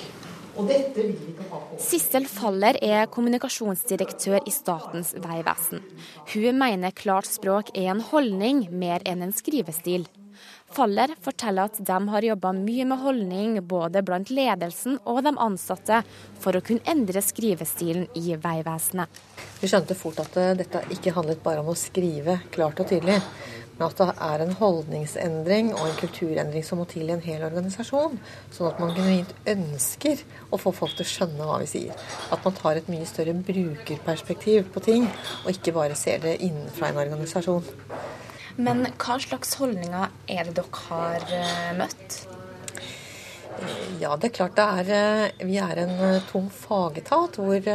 Og 0.56 0.68
dette 0.68 0.92
vil 0.98 1.14
vi 1.16 1.32
ikke 1.32 1.46
ha 1.48 1.60
på. 1.64 1.78
Sissel 1.80 2.26
Faller 2.28 2.76
er 2.84 3.06
kommunikasjonsdirektør 3.12 4.42
i 4.44 4.52
Statens 4.52 5.14
vegvesen. 5.16 5.84
Hun 6.34 6.58
mener 6.60 6.92
klart 6.96 7.30
språk 7.30 7.72
er 7.74 7.92
en 7.94 8.02
holdning 8.12 8.66
mer 8.70 9.04
enn 9.08 9.24
en 9.24 9.32
skrivestil. 9.36 10.08
Faller 10.72 11.12
forteller 11.20 11.68
at 11.68 11.80
de 11.84 11.96
har 12.14 12.24
jobba 12.24 12.52
mye 12.56 12.86
med 12.88 13.00
holdning 13.02 13.58
både 13.68 14.00
blant 14.06 14.30
ledelsen 14.32 14.96
og 15.04 15.20
de 15.26 15.32
ansatte 15.36 15.98
for 16.40 16.56
å 16.56 16.62
kunne 16.64 16.84
endre 16.88 17.20
skrivestilen 17.24 18.06
i 18.16 18.32
Vegvesenet. 18.40 19.20
Vi 19.60 19.68
skjønte 19.68 19.96
fort 19.98 20.22
at 20.24 20.38
dette 20.58 20.80
ikke 20.94 21.12
handlet 21.16 21.42
bare 21.44 21.60
om 21.60 21.68
å 21.72 21.76
skrive 21.78 22.38
klart 22.54 22.80
og 22.80 22.88
tydelig, 22.88 23.18
men 23.82 23.90
at 23.90 23.98
det 23.98 24.22
er 24.22 24.42
en 24.44 24.54
holdningsendring 24.60 25.72
og 25.74 25.86
en 25.88 25.96
kulturendring 25.98 26.62
som 26.62 26.78
må 26.78 26.84
til 26.90 27.08
i 27.08 27.14
en 27.16 27.24
hel 27.24 27.42
organisasjon. 27.42 28.14
Sånn 28.54 28.68
at 28.68 28.78
man 28.82 28.92
genuint 28.94 29.32
ønsker 29.48 30.22
å 30.54 30.60
få 30.60 30.70
folk 30.76 30.94
til 30.94 31.06
å 31.06 31.10
skjønne 31.10 31.48
hva 31.48 31.58
vi 31.62 31.70
sier. 31.70 32.04
At 32.30 32.44
man 32.46 32.54
tar 32.54 32.78
et 32.78 32.90
mye 32.92 33.08
større 33.10 33.34
brukerperspektiv 33.34 34.70
på 34.74 34.84
ting, 34.86 35.08
og 35.42 35.50
ikke 35.54 35.74
bare 35.74 35.98
ser 35.98 36.22
det 36.22 36.38
innenfra 36.46 36.92
en 36.92 37.02
organisasjon. 37.02 37.66
Men 38.62 38.84
hva 39.00 39.18
slags 39.24 39.56
holdninger 39.58 40.14
er 40.30 40.46
det 40.46 40.54
dere 40.60 40.84
har 40.86 41.26
eh, 41.32 41.74
møtt? 41.80 42.22
Ja, 44.00 44.16
det 44.18 44.30
er 44.30 44.34
klart 44.34 44.56
det 44.58 44.64
er 44.64 44.88
eh, 44.96 45.44
Vi 45.46 45.58
er 45.62 45.82
en 45.84 45.92
eh, 46.08 46.24
tung 46.30 46.48
fagetat 46.50 47.38
hvor 47.38 47.68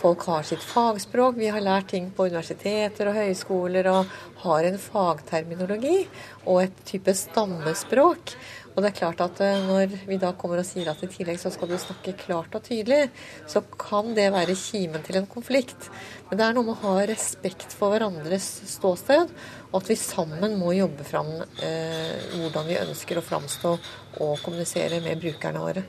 folk 0.00 0.24
har 0.30 0.46
sitt 0.48 0.62
fagspråk. 0.64 1.36
Vi 1.36 1.50
har 1.52 1.60
lært 1.60 1.90
ting 1.92 2.08
på 2.16 2.28
universiteter 2.30 3.10
og 3.10 3.18
høyskoler 3.18 3.90
og 3.92 4.14
har 4.44 4.68
en 4.68 4.78
fagterminologi 4.80 6.06
og 6.46 6.62
et 6.62 6.80
type 6.88 7.12
stammespråk. 7.16 8.34
Og 8.70 8.80
det 8.80 8.92
er 8.92 8.96
klart 9.00 9.20
at 9.20 9.40
Når 9.66 9.92
vi 10.08 10.16
da 10.22 10.30
kommer 10.38 10.62
og 10.62 10.64
sier 10.64 10.88
at 10.92 11.02
i 11.04 11.10
tillegg 11.10 11.40
så 11.42 11.50
skal 11.52 11.68
du 11.68 11.76
snakke 11.76 12.14
klart 12.16 12.54
og 12.54 12.62
tydelig, 12.64 13.10
så 13.50 13.60
kan 13.76 14.14
det 14.16 14.30
være 14.32 14.56
kimen 14.56 15.02
til 15.04 15.20
en 15.20 15.28
konflikt. 15.28 15.90
Men 16.30 16.38
det 16.38 16.46
er 16.46 16.56
noe 16.56 16.70
med 16.70 16.78
å 16.78 16.94
ha 16.94 17.08
respekt 17.10 17.74
for 17.76 17.92
hverandres 17.92 18.46
ståsted 18.70 19.34
og 19.70 19.80
at 19.80 19.90
vi 19.92 19.96
sammen 19.98 20.56
må 20.58 20.74
jobbe 20.74 21.06
fram 21.06 21.30
eh, 21.62 22.36
hvordan 22.36 22.66
vi 22.66 22.78
ønsker 22.80 23.20
å 23.20 23.24
framstå 23.24 23.72
og 24.20 24.32
kommunisere 24.44 25.00
med 25.04 25.22
brukerne 25.22 25.62
våre. 25.62 25.84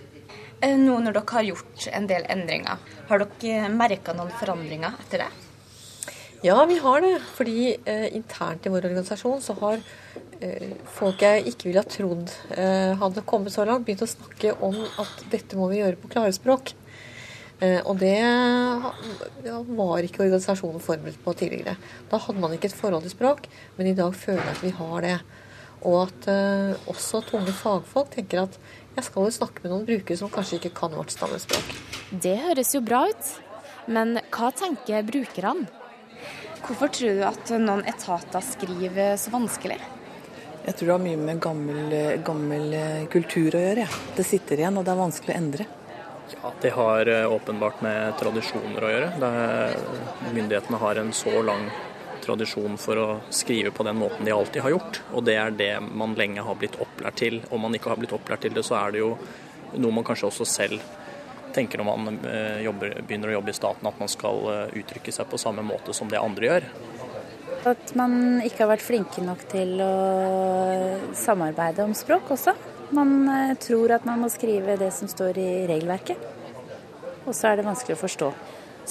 Eh, 0.61 0.77
nå 0.77 0.99
når 1.01 1.17
dere 1.17 1.37
har 1.37 1.47
gjort 1.47 1.87
en 1.89 2.09
del 2.09 2.27
endringer, 2.29 2.91
har 3.09 3.25
dere 3.25 3.71
merka 3.73 4.13
noen 4.17 4.33
forandringer 4.37 4.99
etter 5.05 5.25
det? 5.25 5.31
Ja, 6.41 6.65
vi 6.65 6.77
har 6.81 7.01
det. 7.01 7.15
Fordi 7.37 7.75
eh, 7.85 8.07
internt 8.17 8.65
i 8.65 8.71
vår 8.73 8.87
organisasjon 8.89 9.41
så 9.45 9.53
har 9.59 9.81
eh, 10.41 10.71
folk 10.89 11.21
jeg 11.21 11.45
ikke 11.51 11.69
ville 11.69 11.83
ha 11.83 11.89
trodd 11.89 12.31
eh, 12.55 12.93
hadde 12.97 13.25
kommet 13.29 13.53
så 13.53 13.65
langt, 13.67 13.85
begynt 13.85 14.05
å 14.05 14.09
snakke 14.09 14.55
om 14.65 14.77
at 15.01 15.25
dette 15.33 15.57
må 15.59 15.69
vi 15.69 15.83
gjøre 15.83 16.01
på 16.01 16.09
klarespråk. 16.15 16.73
Eh, 17.61 17.77
og 17.85 17.99
det 18.01 18.17
var 19.77 20.01
ikke 20.01 20.23
organisasjonen 20.25 20.81
forberedt 20.81 21.21
på 21.21 21.33
tidligere. 21.37 21.75
Da 22.09 22.17
hadde 22.21 22.41
man 22.41 22.55
ikke 22.55 22.71
et 22.71 22.77
forhold 22.77 23.05
til 23.05 23.13
språk, 23.13 23.45
men 23.77 23.91
i 23.91 23.97
dag 23.97 24.15
føler 24.17 24.41
jeg 24.41 24.55
at 24.55 24.63
vi 24.65 24.73
har 24.79 25.05
det. 25.05 25.17
Og 25.81 25.95
at 26.03 26.27
uh, 26.29 26.89
også 26.91 27.23
tunge 27.25 27.53
fagfolk 27.57 28.11
tenker 28.13 28.43
at 28.43 28.57
jeg 28.93 29.05
skal 29.07 29.25
jo 29.25 29.33
snakke 29.33 29.63
med 29.63 29.71
noen 29.71 29.87
brukere 29.87 30.17
som 30.19 30.29
kanskje 30.29 30.59
ikke 30.59 30.75
kan 30.77 30.93
vårt 30.93 31.13
stammespråk. 31.13 31.71
Det 32.11 32.35
høres 32.43 32.75
jo 32.75 32.83
bra 32.85 33.07
ut, 33.09 33.31
men 33.89 34.19
hva 34.29 34.51
tenker 34.53 35.07
brukerne? 35.07 35.65
Hvorfor 36.61 36.93
tror 36.93 37.17
du 37.17 37.23
at 37.25 37.53
noen 37.57 37.81
etater 37.89 38.45
skriver 38.45 39.17
så 39.17 39.33
vanskelig? 39.33 39.79
Jeg 40.67 40.77
tror 40.77 40.85
det 40.85 40.93
har 40.93 41.05
mye 41.07 41.21
med 41.25 41.41
gammel, 41.41 41.95
gammel 42.21 42.75
kultur 43.09 43.57
å 43.57 43.63
gjøre. 43.65 43.87
Ja. 43.87 44.01
Det 44.13 44.27
sitter 44.27 44.61
igjen, 44.61 44.77
og 44.77 44.85
det 44.85 44.93
er 44.93 45.01
vanskelig 45.01 45.33
å 45.33 45.39
endre. 45.41 45.69
Ja, 46.31 46.53
Det 46.61 46.69
har 46.75 47.07
eh, 47.07 47.31
åpenbart 47.31 47.81
med 47.81 48.17
tradisjoner 48.19 48.83
å 48.83 48.91
gjøre. 48.91 49.09
Er, 49.27 49.79
myndighetene 50.31 50.79
har 50.81 51.01
en 51.01 51.11
så 51.15 51.41
lang 51.45 51.67
tradisjon 52.21 52.77
for 52.77 53.01
å 53.01 53.07
skrive 53.33 53.71
på 53.73 53.83
den 53.83 53.97
måten 53.99 54.25
de 54.25 54.33
alltid 54.33 54.61
har 54.63 54.75
gjort. 54.75 55.01
Og 55.13 55.25
det 55.27 55.37
er 55.41 55.55
det 55.57 55.73
man 55.81 56.15
lenge 56.17 56.43
har 56.45 56.57
blitt 56.59 56.77
opplært 56.81 57.19
til. 57.21 57.41
Om 57.49 57.67
man 57.67 57.77
ikke 57.77 57.91
har 57.91 58.01
blitt 58.01 58.15
opplært 58.15 58.45
til 58.45 58.55
det, 58.55 58.65
så 58.67 58.77
er 58.79 58.95
det 58.95 59.03
jo 59.03 59.15
noe 59.77 59.95
man 59.95 60.05
kanskje 60.07 60.29
også 60.29 60.47
selv 60.47 60.81
tenker 61.55 61.81
når 61.81 61.87
man 61.89 62.19
eh, 62.27 62.61
jobber, 62.65 62.95
begynner 63.07 63.31
å 63.31 63.37
jobbe 63.39 63.51
i 63.51 63.57
staten, 63.57 63.87
at 63.87 63.99
man 63.99 64.11
skal 64.11 64.43
eh, 64.53 64.77
uttrykke 64.81 65.13
seg 65.13 65.27
på 65.31 65.39
samme 65.41 65.65
måte 65.65 65.95
som 65.95 66.11
det 66.11 66.21
andre 66.21 66.47
gjør. 66.47 66.67
At 67.71 67.91
man 67.97 68.41
ikke 68.41 68.63
har 68.63 68.71
vært 68.71 68.85
flinke 68.85 69.21
nok 69.21 69.43
til 69.51 69.75
å 69.83 69.91
samarbeide 71.17 71.85
om 71.85 71.93
språk 71.97 72.31
også. 72.33 72.55
Man 72.91 73.29
eh, 73.29 73.57
tror 73.57 73.93
at 73.95 74.05
man 74.07 74.19
må 74.19 74.29
skrive 74.31 74.75
det 74.79 74.91
som 74.91 75.07
står 75.07 75.37
i 75.39 75.51
regelverket, 75.69 76.17
og 77.23 77.35
så 77.35 77.51
er 77.51 77.59
det 77.59 77.67
vanskelig 77.67 77.95
å 77.95 78.01
forstå. 78.01 78.31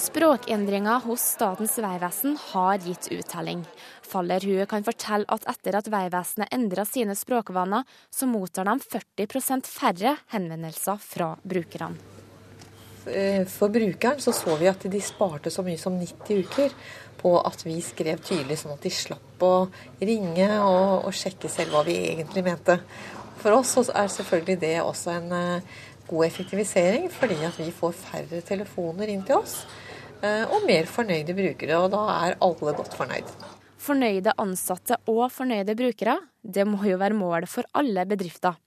Språkendringer 0.01 1.03
hos 1.05 1.25
Statens 1.35 1.75
vegvesen 1.83 2.39
har 2.53 2.79
gitt 2.81 3.11
uttelling. 3.13 3.65
Fallerhue 4.07 4.65
kan 4.71 4.87
fortelle 4.87 5.29
at 5.29 5.45
etter 5.51 5.77
at 5.77 5.91
Vegvesenet 5.93 6.55
endra 6.55 6.87
sine 6.89 7.17
språkvaner, 7.19 7.85
så 8.09 8.29
mottar 8.31 8.71
de 8.71 8.79
40 8.81 9.69
færre 9.69 10.17
henvendelser 10.33 11.03
fra 11.05 11.35
brukerne. 11.43 12.01
Eh, 13.07 13.45
for 13.49 13.69
brukeren 13.69 14.21
så 14.21 14.33
så 14.33 14.57
vi 14.61 14.69
at 14.69 14.83
de 14.93 15.01
sparte 15.01 15.51
så 15.51 15.65
mye 15.67 15.79
som 15.81 15.97
90 15.99 16.45
uker 16.45 16.75
på 17.21 17.33
at 17.41 17.65
vi 17.67 17.81
skrev 17.85 18.21
tydelig, 18.25 18.61
sånn 18.61 18.77
at 18.77 18.85
de 18.85 18.93
slapp 18.93 19.45
å 19.45 19.55
ringe 20.01 20.49
og, 20.65 21.09
og 21.09 21.17
sjekke 21.17 21.49
selv 21.53 21.75
hva 21.75 21.85
vi 21.85 21.97
egentlig 22.13 22.45
mente. 22.47 22.79
For 23.41 23.57
oss 23.57 23.77
er 23.89 24.11
selvfølgelig 24.13 24.59
det 24.61 24.75
også 24.83 25.15
en 25.17 25.33
uh, 25.33 25.79
god 26.11 26.27
effektivisering, 26.27 27.09
fordi 27.13 27.39
at 27.47 27.57
vi 27.59 27.71
får 27.73 27.97
færre 27.97 28.43
telefoner 28.47 29.13
inn 29.13 29.25
til 29.27 29.41
oss. 29.41 29.63
Uh, 30.21 30.45
og 30.53 30.67
mer 30.69 30.89
fornøyde 30.91 31.37
brukere, 31.37 31.79
og 31.81 31.93
da 31.95 32.03
er 32.27 32.41
alle 32.45 32.75
godt 32.77 32.97
fornøyd. 32.99 33.31
Fornøyde 33.81 34.37
ansatte 34.43 34.99
og 35.09 35.31
fornøyde 35.33 35.77
brukere, 35.79 36.19
det 36.45 36.67
må 36.69 36.83
jo 36.85 36.99
være 37.01 37.17
målet 37.17 37.49
for 37.49 37.65
alle 37.73 38.05
bedrifter. 38.09 38.59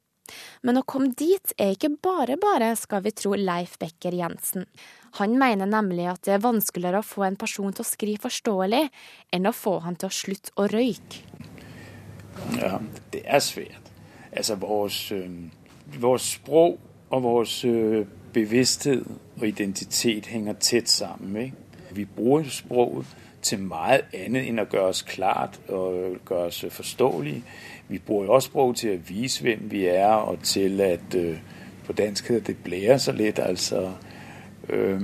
Men 0.64 0.80
å 0.80 0.86
komme 0.88 1.12
dit 1.20 1.54
er 1.60 1.76
ikke 1.76 1.92
bare 2.02 2.38
bare, 2.42 2.72
skal 2.80 3.04
vi 3.06 3.12
tro 3.14 3.36
Leif 3.38 3.76
Becker 3.82 4.16
Jensen. 4.16 4.66
Han 5.20 5.36
mener 5.38 5.70
nemlig 5.70 6.08
at 6.10 6.24
det 6.26 6.38
er 6.38 6.46
vanskeligere 6.46 7.04
å 7.04 7.06
få 7.06 7.28
en 7.28 7.38
person 7.38 7.76
til 7.76 7.84
å 7.84 7.90
skrive 7.92 8.24
forståelig, 8.24 8.88
enn 9.36 9.50
å 9.50 9.54
få 9.54 9.78
han 9.86 10.00
til 10.00 10.10
å 10.10 10.18
slutte 10.24 10.56
å 10.58 10.70
røyke. 10.72 11.26
Ja, 12.58 12.80
det 13.14 13.26
er 13.28 13.44
svært. 13.44 13.83
Altså, 14.36 14.56
vores, 14.56 15.12
øh, 15.12 15.30
vores 16.00 16.22
språk 16.22 16.80
og 17.10 17.24
vores 17.24 17.66
øh, 17.66 18.06
bevidsthet 18.34 19.08
og 19.42 19.48
identitet 19.48 20.26
henger 20.26 20.54
tett 20.54 20.90
sammen. 20.90 21.44
Ikke? 21.44 21.56
Vi 21.92 22.06
bruker 22.06 22.50
språket 22.50 23.06
til 23.42 23.60
mye 23.60 24.00
annet 24.14 24.48
enn 24.48 24.62
å 24.64 24.66
gjøre 24.72 24.94
oss 24.94 25.04
klart 25.04 25.60
og 25.68 26.16
gjøre 26.28 26.48
oss 26.50 26.66
forståelige. 26.72 27.44
Vi 27.90 28.00
bruger 28.00 28.28
også 28.28 28.46
sprog 28.46 28.76
til 28.76 28.88
at 28.88 29.10
vise, 29.10 29.42
hvem 29.42 29.72
vi 29.72 29.86
er, 29.86 30.14
og 30.14 30.40
til 30.44 30.82
at 30.82 31.16
øh, 31.16 31.38
på 31.86 31.94
dansk 31.94 32.28
hedder 32.28 32.44
det 32.44 32.58
blære 32.64 33.00
så 33.00 33.12
lidt, 33.12 33.40
altså 33.40 33.92
øh, 34.70 35.02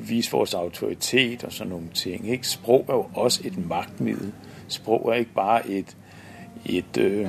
vise 0.00 0.32
vores 0.32 0.54
autoritet 0.54 1.44
og 1.44 1.52
sådan 1.52 1.70
nogle 1.70 1.88
ting. 1.94 2.28
Ikke? 2.30 2.48
Sprog 2.48 2.84
er 2.88 2.94
jo 2.94 3.06
også 3.14 3.42
et 3.44 3.66
magtmiddel. 3.66 4.32
Sprog 4.68 5.10
er 5.10 5.14
ikke 5.14 5.34
bare 5.34 5.68
et, 5.70 5.96
et, 6.64 6.96
øh, 6.98 7.28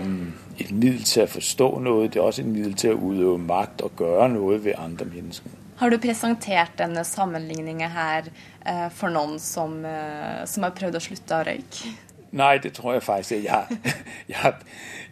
et 0.60 0.72
middel 0.72 1.04
til 1.04 1.25
å 1.25 1.32
forstå 1.32 1.68
noe. 1.84 2.08
det 2.08 2.20
er 2.20 2.28
også 2.28 2.44
et 2.44 2.48
middel 2.48 2.74
til 2.78 2.94
å 2.94 3.02
utøve 3.02 3.38
makt 3.42 3.82
og 3.82 3.96
gøre 3.98 4.30
noe 4.30 4.60
ved 4.63 4.78
andre 4.78 5.06
mennesker. 5.10 5.60
Har 5.82 5.90
du 5.90 5.98
presentert 5.98 6.78
denne 6.78 7.04
sammenligningen 7.04 7.90
her 7.92 8.30
eh, 8.66 8.90
for 8.94 9.10
noen 9.10 9.40
som, 9.42 9.80
eh, 9.86 10.44
som 10.46 10.63
har 10.63 10.75
prøvd 10.78 11.00
å 11.00 11.02
slutte 11.04 11.40
å 11.40 11.46
røyke? 11.48 11.94
Nei, 12.34 12.58
det 12.62 12.74
tror 12.78 12.96
jeg 12.96 13.06
faktisk 13.06 13.40
ikke. 13.40 13.44
Jeg 13.44 13.54
har, 13.54 13.98
jeg 14.32 14.40
har, 14.42 14.62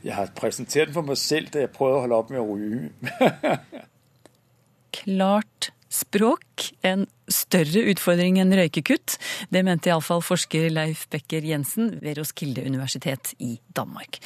jeg 0.04 0.18
har 0.18 0.34
presentert 0.38 0.90
den 0.90 0.98
for 0.98 1.10
meg 1.10 1.20
selv 1.22 1.52
da 1.54 1.66
jeg 1.66 1.74
prøvde 1.74 1.98
å 1.98 2.04
holde 2.06 2.22
opp 2.22 2.34
med 2.34 2.42
å 2.42 2.58
ryke. 2.62 3.58
Klart 5.02 5.72
språk 5.92 6.72
en 6.88 7.08
større 7.36 7.86
utfordring 7.92 8.40
enn 8.42 8.54
røykekutt. 8.56 9.18
Det 9.54 9.64
mente 9.68 9.92
iallfall 9.92 10.24
forsker 10.26 10.70
Leif 10.74 11.08
Becker 11.14 11.46
Jensen 11.48 11.96
ved 12.04 12.20
Roskilde 12.20 12.66
universitet 12.68 13.34
i 13.40 13.58
Danmark. 13.78 14.22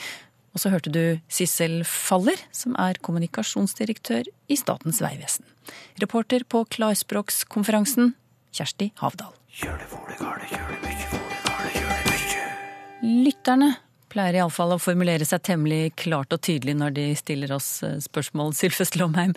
Og 0.56 0.62
så 0.64 0.72
hørte 0.72 0.92
du 0.92 1.20
Sissel 1.28 1.82
Faller, 1.84 2.40
som 2.56 2.78
er 2.80 3.00
kommunikasjonsdirektør 3.04 4.30
i 4.48 4.56
Statens 4.56 5.02
vegvesen. 5.04 5.44
Reporter 6.00 6.46
på 6.48 6.64
Klarspråkskonferansen, 6.72 8.14
Kjersti 8.56 8.94
Havdal. 9.02 9.34
Lytterne 13.04 13.74
pleier 14.16 14.40
iallfall 14.40 14.78
å 14.78 14.80
formulere 14.80 15.28
seg 15.28 15.44
temmelig 15.44 15.92
klart 16.00 16.32
og 16.32 16.40
tydelig 16.48 16.78
når 16.80 16.96
de 16.96 17.06
stiller 17.20 17.52
oss 17.56 17.70
eh, 17.84 18.00
spørsmål, 18.04 18.56
Sylfest 18.56 18.96
Lomheim. 19.00 19.36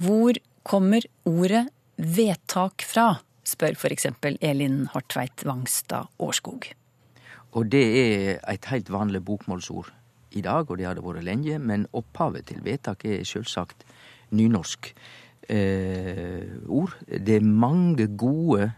Hvor 0.00 0.38
kommer 0.64 1.04
ordet 1.28 1.66
vedtak 1.96 2.84
fra? 2.86 3.14
spør 3.44 3.76
f.eks. 3.76 4.06
Elin 4.40 4.86
Hartveit 4.94 5.44
Wangstad 5.44 6.08
Årskog. 6.18 6.70
Og 7.54 7.66
det 7.70 7.84
er 7.84 8.38
et 8.50 8.70
helt 8.70 8.88
vanlig 8.90 9.20
bokmålsord 9.24 9.92
i 10.34 10.40
dag, 10.40 10.70
og 10.70 10.78
det 10.78 10.86
har 10.86 10.96
det 10.96 11.04
vært 11.04 11.26
lenge, 11.26 11.58
men 11.58 11.86
opphavet 11.92 12.48
til 12.48 12.64
vedtak 12.64 13.04
er 13.04 13.22
selvsagt 13.28 13.84
nynorsk 14.34 14.90
eh, 15.48 16.56
ord. 16.66 16.96
Det 17.06 17.36
er 17.36 17.44
mange 17.44 18.08
gode 18.16 18.72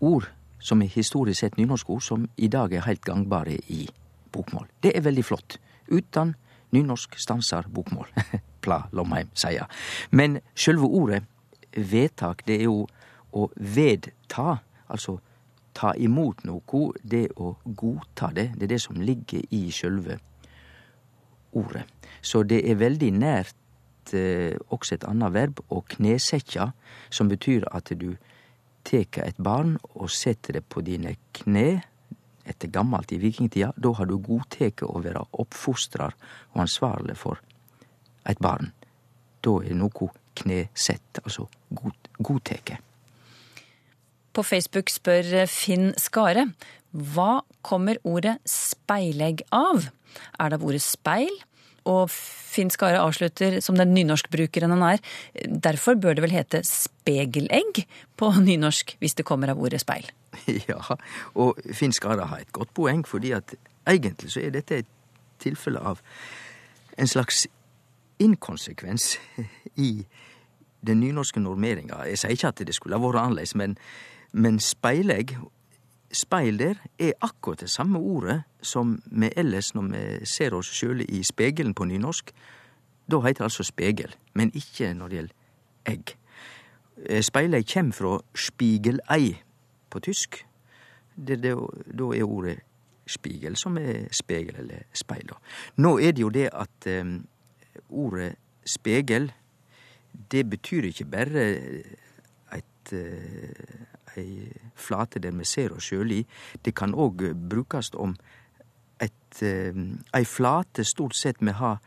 ord 0.00 0.28
som 0.58 0.82
er 0.82 0.92
historisk 0.92 1.40
sett 1.40 1.56
nynorskord, 1.56 2.02
som 2.02 2.28
i 2.36 2.50
dag 2.50 2.74
er 2.74 2.84
helt 2.84 3.04
gangbare 3.06 3.56
i 3.70 3.86
bokmål. 4.32 4.66
Det 4.82 4.92
er 4.96 5.06
veldig 5.06 5.24
flott. 5.24 5.58
Utan 5.88 6.34
nynorsk 6.74 7.16
stanser 7.16 7.70
bokmål, 7.72 8.10
pla 8.64 8.82
Lomheim 8.92 9.30
sier. 9.38 9.70
Men 10.10 10.40
sjølve 10.58 10.90
ordet 10.90 11.22
vedtak, 11.78 12.44
det 12.46 12.60
er 12.60 12.68
jo 12.68 12.86
å 13.36 13.48
vedta, 13.56 14.58
altså 14.88 15.18
ta 15.78 15.92
imot 15.94 16.42
noe, 16.48 16.82
det 17.02 17.28
å 17.38 17.54
godta 17.64 18.32
det, 18.34 18.50
det 18.56 18.66
er 18.66 18.74
det 18.74 18.82
som 18.82 18.98
ligger 18.98 19.44
i 19.54 19.68
sjølve 19.74 20.18
ordet. 21.58 21.84
Så 22.22 22.42
det 22.42 22.64
er 22.66 22.80
veldig 22.80 23.10
nært 23.14 24.14
eh, 24.16 24.56
også 24.74 24.96
et 24.96 25.06
annet 25.08 25.34
verb, 25.34 25.62
å 25.70 25.82
knesetja, 25.94 26.72
som 27.10 27.30
betyr 27.30 27.68
at 27.70 27.92
du 28.00 28.10
tek 28.88 29.20
et 29.22 29.38
barn 29.38 29.76
og 29.94 30.10
setter 30.10 30.58
det 30.58 30.64
på 30.66 30.82
dine 30.84 31.14
kne, 31.36 31.82
etter 32.48 32.72
gammelt 32.72 33.12
i 33.12 33.20
vikingtida, 33.20 33.74
da 33.76 33.92
har 33.98 34.08
du 34.08 34.16
godtatt 34.24 34.82
å 34.86 35.02
være 35.04 35.26
oppfostrar 35.42 36.14
og 36.54 36.62
ansvarlig 36.64 37.18
for 37.20 37.42
et 38.28 38.40
barn. 38.40 38.72
Da 39.44 39.58
er 39.60 39.76
noe 39.76 40.08
knesett, 40.38 41.22
altså 41.24 41.48
god, 41.74 42.10
godteke. 42.22 42.78
På 44.32 44.44
Facebook 44.46 44.90
spør 44.92 45.46
Finn 45.50 45.90
Skare 45.98 46.46
hva 46.96 47.42
kommer 47.66 47.98
ordet 48.08 48.38
speilegg 48.48 49.44
av? 49.52 49.90
Er 50.40 50.50
det 50.50 50.58
av 50.58 50.64
ordet 50.64 50.80
speil? 50.84 51.32
Og 51.88 52.08
Finn 52.12 52.72
Skare 52.72 53.00
avslutter 53.00 53.58
som 53.64 53.76
den 53.78 53.92
nynorskbrukeren 53.96 54.72
han 54.74 54.84
er. 54.94 55.02
Derfor 55.44 55.98
bør 56.00 56.16
det 56.16 56.24
vel 56.24 56.34
hete 56.34 56.62
spegelegg 56.66 57.84
på 58.20 58.30
nynorsk 58.48 58.96
hvis 59.02 59.16
det 59.18 59.26
kommer 59.28 59.52
av 59.52 59.60
ordet 59.60 59.82
speil? 59.84 60.08
Ja, 60.68 60.80
og 61.34 61.60
Finn 61.74 61.92
Skare 61.96 62.28
har 62.30 62.44
et 62.44 62.52
godt 62.52 62.72
poeng, 62.76 63.04
fordi 63.08 63.32
at 63.36 63.54
egentlig 63.88 64.32
så 64.32 64.42
er 64.44 64.52
dette 64.54 64.82
et 64.82 64.90
tilfelle 65.42 65.80
av 65.80 66.00
en 66.98 67.08
slags 67.08 67.46
inkonsekvens 68.22 69.16
i 69.88 69.92
den 70.86 71.00
nynorske 71.00 71.40
normeringa. 71.40 72.04
Jeg 72.06 72.18
sier 72.18 72.34
ikke 72.36 72.48
at 72.52 72.66
det 72.66 72.74
skulle 72.74 72.96
ha 72.96 73.02
vært 73.02 73.20
annerledes, 73.20 73.54
men, 73.54 73.78
men 74.32 74.60
speilegg 74.62 75.36
Speil 76.12 76.58
der 76.58 76.74
er 76.98 77.12
akkurat 77.20 77.60
det 77.60 77.70
samme 77.70 77.98
ordet 77.98 78.42
som 78.62 79.02
vi 79.04 79.28
ellers 79.36 79.74
når 79.74 79.82
vi 79.82 80.26
ser 80.26 80.54
oss 80.56 80.70
sjøle 80.72 81.04
i 81.04 81.22
spegelen 81.22 81.74
på 81.74 81.84
nynorsk. 81.84 82.32
Da 83.10 83.20
heiter 83.20 83.44
det 83.44 83.50
altså 83.50 83.62
spegel, 83.62 84.14
men 84.32 84.50
ikke 84.54 84.94
når 84.94 85.08
det 85.08 85.16
gjelder 85.16 85.34
egg. 85.86 86.14
Speilegg 87.22 87.66
kjem 87.68 87.92
fra 87.92 88.18
spigelei 88.34 89.36
på 89.90 90.00
tysk. 90.00 90.46
Det, 91.16 91.42
det, 91.42 91.52
da 91.98 92.08
er 92.16 92.24
ordet 92.24 92.58
spigel 93.08 93.56
som 93.56 93.76
er 93.76 94.08
spegel 94.12 94.56
eller 94.64 94.88
speil. 94.92 95.30
Nå 95.76 95.98
er 95.98 96.12
det 96.12 96.22
jo 96.24 96.28
det 96.28 96.48
at 96.52 96.88
um, 97.00 97.26
ordet 97.88 98.34
spegel 98.66 99.32
det 100.12 100.44
betyr 100.50 100.88
ikke 100.90 101.04
bare 101.04 101.46
et, 102.56 102.92
uh, 102.92 104.18
ei 104.18 104.48
flate 104.74 105.22
der 105.22 105.36
vi 105.36 105.44
ser 105.44 105.76
oss 105.76 105.90
sjøl 105.90 106.12
i. 106.18 106.24
Det 106.64 106.74
kan 106.74 106.94
òg 106.94 107.28
brukast 107.50 107.94
om 107.94 108.16
et, 109.00 109.42
ei 109.42 110.24
flate 110.26 110.84
stort 110.84 111.14
sett 111.16 111.38
vi 111.40 111.54
har 111.54 111.78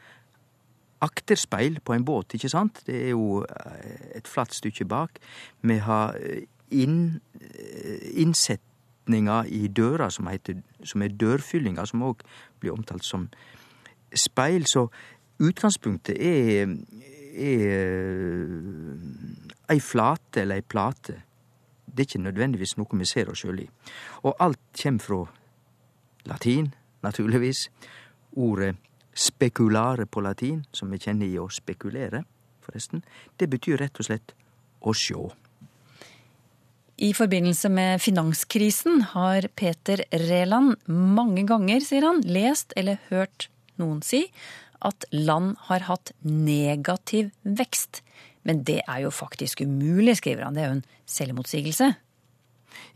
akterspeil 1.01 1.79
på 1.81 1.93
en 1.93 2.05
båt, 2.05 2.36
ikke 2.38 2.49
sant? 2.49 2.84
Det 2.86 2.97
er 3.07 3.13
jo 3.15 3.41
eh, 3.43 4.17
et 4.19 4.27
flatt 4.29 4.53
stykke 4.55 4.86
bak. 4.86 5.17
Vi 5.65 5.77
har 5.81 6.17
eh, 6.21 6.43
inn, 6.77 7.21
innsetninger 8.13 9.49
i 9.49 9.65
døra 9.67 10.12
som, 10.13 10.29
heter, 10.29 10.62
som 10.86 11.01
er 11.01 11.15
dørfyllinger, 11.17 11.89
som 11.89 12.05
òg 12.05 12.21
blir 12.62 12.75
omtalt 12.75 13.05
som 13.05 13.27
speil. 14.13 14.67
Så 14.69 14.88
utgangspunktet 15.41 16.21
er, 16.21 16.77
er 17.32 18.48
ei 19.72 19.80
flate 19.80 20.44
eller 20.44 20.60
ei 20.60 20.65
plate. 20.67 21.17
Det 21.86 22.04
er 22.04 22.10
ikke 22.10 22.24
nødvendigvis 22.26 22.78
noe 22.80 23.00
vi 23.00 23.08
ser 23.10 23.32
oss 23.32 23.44
sjøl 23.44 23.63
i. 23.63 23.67
Og 24.24 24.36
alt 24.39 24.62
kjem 24.78 25.00
fra 25.04 25.26
latin, 26.30 26.72
naturligvis. 27.04 27.67
Ordet 28.39 28.76
spekulare 29.13 30.06
på 30.08 30.24
latin, 30.24 30.63
som 30.72 30.91
vi 30.91 31.02
kjenner 31.02 31.28
i 31.28 31.39
å 31.39 31.50
spekulere, 31.52 32.24
forresten, 32.63 33.04
det 33.39 33.50
betyr 33.52 33.82
rett 33.82 34.00
og 34.00 34.08
slett 34.08 34.36
å 34.82 34.94
sjå. 34.96 35.26
I 37.02 37.13
forbindelse 37.17 37.70
med 37.74 38.02
finanskrisen 38.04 39.02
har 39.15 39.48
Peter 39.58 40.04
Reland 40.30 40.78
mange 40.86 41.44
ganger, 41.50 41.82
sier 41.82 42.06
han, 42.06 42.22
lest 42.24 42.76
eller 42.78 43.02
hørt 43.10 43.50
noen 43.82 44.04
si 44.06 44.28
at 44.82 45.06
land 45.12 45.56
har 45.70 45.88
hatt 45.88 46.13
negativ 46.26 47.32
vekst. 47.44 48.02
Men 48.44 48.63
det 48.65 48.82
er 48.88 49.04
jo 49.06 49.12
faktisk 49.13 49.62
umulig, 49.62 50.17
skriver 50.17 50.48
han. 50.48 50.56
Det 50.58 50.63
er 50.63 50.72
jo 50.72 50.78
en 50.80 50.88
selvmotsigelse. 51.06 51.91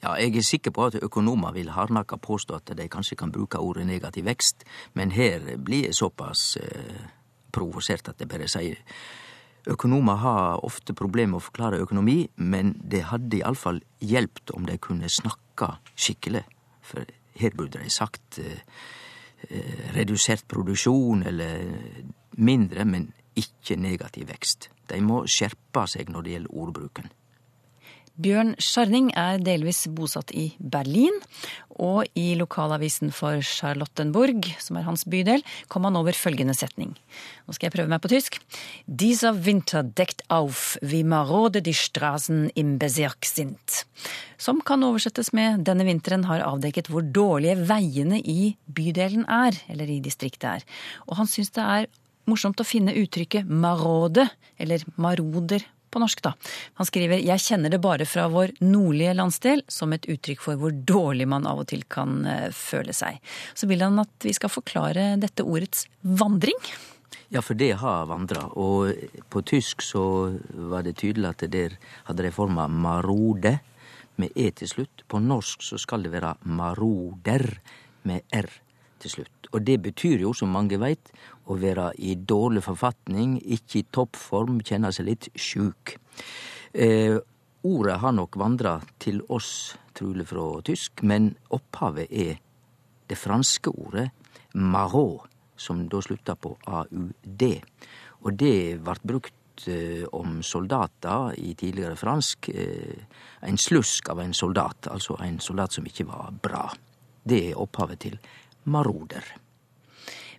Ja, 0.03 0.15
jeg 0.15 0.37
er 0.37 0.45
sikker 0.45 0.71
på 0.71 0.87
at 0.87 0.97
økonomer 1.03 1.53
vil 1.55 1.73
hardnakka 1.75 2.17
påstå 2.21 2.55
at 2.55 2.71
de 2.77 2.87
kanskje 2.89 3.17
kan 3.19 3.31
bruke 3.35 3.59
ordet 3.59 3.85
negativ 3.87 4.25
vekst, 4.25 4.63
men 4.93 5.11
her 5.11 5.57
blir 5.57 5.89
jeg 5.89 5.97
såpass 5.99 6.55
eh, 6.61 7.05
provosert 7.51 8.09
at 8.09 8.19
jeg 8.19 8.31
bare 8.31 8.49
sier 8.51 8.81
Økonomer 9.65 10.19
har 10.21 10.61
ofte 10.61 10.93
problemer 10.93 11.31
med 11.31 11.39
å 11.39 11.45
forklare 11.47 11.79
økonomi, 11.81 12.27
men 12.37 12.75
det 12.85 13.07
hadde 13.09 13.39
iallfall 13.39 13.79
hjulpet 13.97 14.51
om 14.53 14.67
de 14.67 14.75
kunne 14.77 15.09
snakka 15.09 15.79
skikkelig. 15.97 16.43
For 16.85 17.09
her 17.41 17.55
burde 17.57 17.81
de 17.81 17.89
sagt 17.89 18.37
eh, 18.37 18.61
redusert 19.95 20.47
produksjon 20.47 21.25
eller 21.27 21.61
mindre, 22.37 22.85
men 22.85 23.09
ikke 23.35 23.77
negativ 23.79 24.29
vekst. 24.29 24.69
De 24.89 24.99
må 25.03 25.23
skjerpe 25.29 25.85
seg 25.91 26.11
når 26.11 26.25
det 26.25 26.35
gjelder 26.35 26.57
ordbruken. 26.63 27.11
Bjørn 28.15 28.53
Scharning 28.63 29.09
er 29.19 29.41
delvis 29.43 29.81
bosatt 29.91 30.29
i 30.31 30.53
Berlin, 30.59 31.17
og 31.75 32.07
i 32.15 32.29
lokalavisen 32.39 33.11
for 33.11 33.41
Charlottenburg, 33.43 34.47
som 34.63 34.79
er 34.79 34.85
hans 34.87 35.03
bydel, 35.11 35.43
kom 35.67 35.83
han 35.83 35.97
over 35.99 36.15
følgende 36.15 36.55
setning. 36.55 36.93
Nå 37.43 37.55
skal 37.57 37.67
jeg 37.67 37.75
prøve 37.75 37.91
meg 37.91 37.99
på 38.05 38.13
tysk. 38.13 38.39
Dieser 38.87 39.35
Winter 39.35 39.83
deckt 39.83 40.23
auf 40.31 40.77
wie 40.79 41.03
marode 41.03 41.59
die 41.65 41.75
Straßen 41.75 42.47
im 42.55 42.77
Bezirk 42.79 43.27
sind. 43.27 43.83
Som 44.39 44.63
kan 44.63 44.87
oversettes 44.87 45.33
med 45.35 45.67
denne 45.67 45.83
vinteren 45.87 46.23
har 46.31 46.45
avdekket 46.47 46.87
hvor 46.87 47.03
dårlige 47.03 47.59
veiene 47.67 48.23
i 48.23 48.55
bydelen 48.71 49.27
er, 49.27 49.59
eller 49.67 49.91
i 49.91 49.99
distriktet 49.99 50.49
er. 50.53 50.67
Og 51.09 51.19
han 51.19 51.27
syns 51.27 51.51
det 51.51 51.67
er 51.67 51.91
morsomt 52.31 52.63
å 52.63 52.65
finne 52.65 52.95
uttrykket 52.95 53.51
marode, 53.51 54.29
eller 54.55 54.87
maroder 54.95 55.67
på 55.95 56.01
norsk, 56.03 56.23
da. 56.25 56.33
Han 56.81 56.89
skriver 56.89 57.23
jeg 57.23 57.43
kjenner 57.43 57.71
det 57.71 57.81
bare 57.83 58.07
fra 58.09 58.27
vår 58.31 58.57
nordlige 58.65 59.15
landsdel 59.15 59.63
som 59.71 59.95
et 59.95 60.07
uttrykk 60.11 60.43
for 60.43 60.59
hvor 60.59 60.75
dårlig 60.75 61.29
man 61.31 61.47
av 61.49 61.63
og 61.63 61.69
til 61.71 61.85
kan 61.91 62.25
eh, 62.29 62.49
føle 62.55 62.95
seg. 62.95 63.21
Så 63.55 63.69
vil 63.71 63.85
han 63.85 64.03
at 64.03 64.27
vi 64.27 64.35
skal 64.35 64.51
forklare 64.51 65.13
dette 65.21 65.45
ordets 65.45 65.87
vandring. 66.03 66.59
Ja, 67.33 67.41
for 67.41 67.57
det 67.57 67.71
har 67.81 68.09
vandra. 68.09 68.45
Og 68.53 68.91
på 69.31 69.41
tysk 69.47 69.81
så 69.83 70.03
var 70.71 70.85
det 70.85 70.97
tydelig 71.01 71.31
at 71.31 71.47
der 71.51 71.77
hadde 72.09 72.27
de 72.27 72.33
forma 72.35 72.67
marode 72.67 73.57
med 74.21 74.35
e 74.35 74.51
til 74.51 74.69
slutt. 74.69 75.03
På 75.07 75.19
norsk 75.19 75.63
så 75.65 75.79
skal 75.81 76.05
det 76.05 76.13
være 76.13 76.35
maroder 76.45 77.47
med 78.05 78.21
r 78.35 78.49
til 79.01 79.17
slutt. 79.17 79.49
Og 79.53 79.63
det 79.65 79.79
betyr 79.83 80.23
jo, 80.23 80.33
som 80.33 80.53
mange 80.53 80.79
veit, 80.81 81.11
å 81.45 81.57
være 81.59 81.91
i 82.01 82.15
dårlig 82.15 82.63
forfatning, 82.65 83.37
ikke 83.39 83.79
i 83.81 83.87
toppform, 83.93 84.59
kjenne 84.65 84.91
seg 84.95 85.09
litt 85.09 85.29
sjuk. 85.37 85.95
Eh, 86.73 87.17
ordet 87.65 87.99
har 88.01 88.15
nok 88.15 88.37
vandra 88.39 88.79
til 89.01 89.21
oss, 89.29 89.75
truleg 89.95 90.27
fra 90.29 90.47
tysk, 90.65 91.03
men 91.03 91.33
opphavet 91.55 92.11
er 92.11 92.39
det 93.07 93.17
franske 93.19 93.71
ordet 93.71 94.09
marot, 94.55 95.29
som 95.55 95.85
da 95.87 96.01
slutta 96.03 96.35
på 96.35 96.51
aud. 96.67 97.45
Og 98.25 98.33
det 98.35 98.81
vart 98.83 99.05
brukt 99.07 99.67
eh, 99.71 100.03
om 100.11 100.41
soldater 100.43 101.37
i 101.39 101.53
tidligere 101.55 101.95
fransk. 101.95 102.49
Eh, 102.49 103.05
en 103.47 103.57
slusk 103.61 104.09
av 104.11 104.19
en 104.25 104.33
soldat, 104.35 104.89
altså 104.91 105.15
en 105.23 105.39
soldat 105.39 105.77
som 105.77 105.87
ikke 105.87 106.09
var 106.09 106.35
bra. 106.43 106.65
Det 107.23 107.41
er 107.51 107.61
opphavet 107.61 108.03
til 108.03 108.19
maroder. 108.65 109.44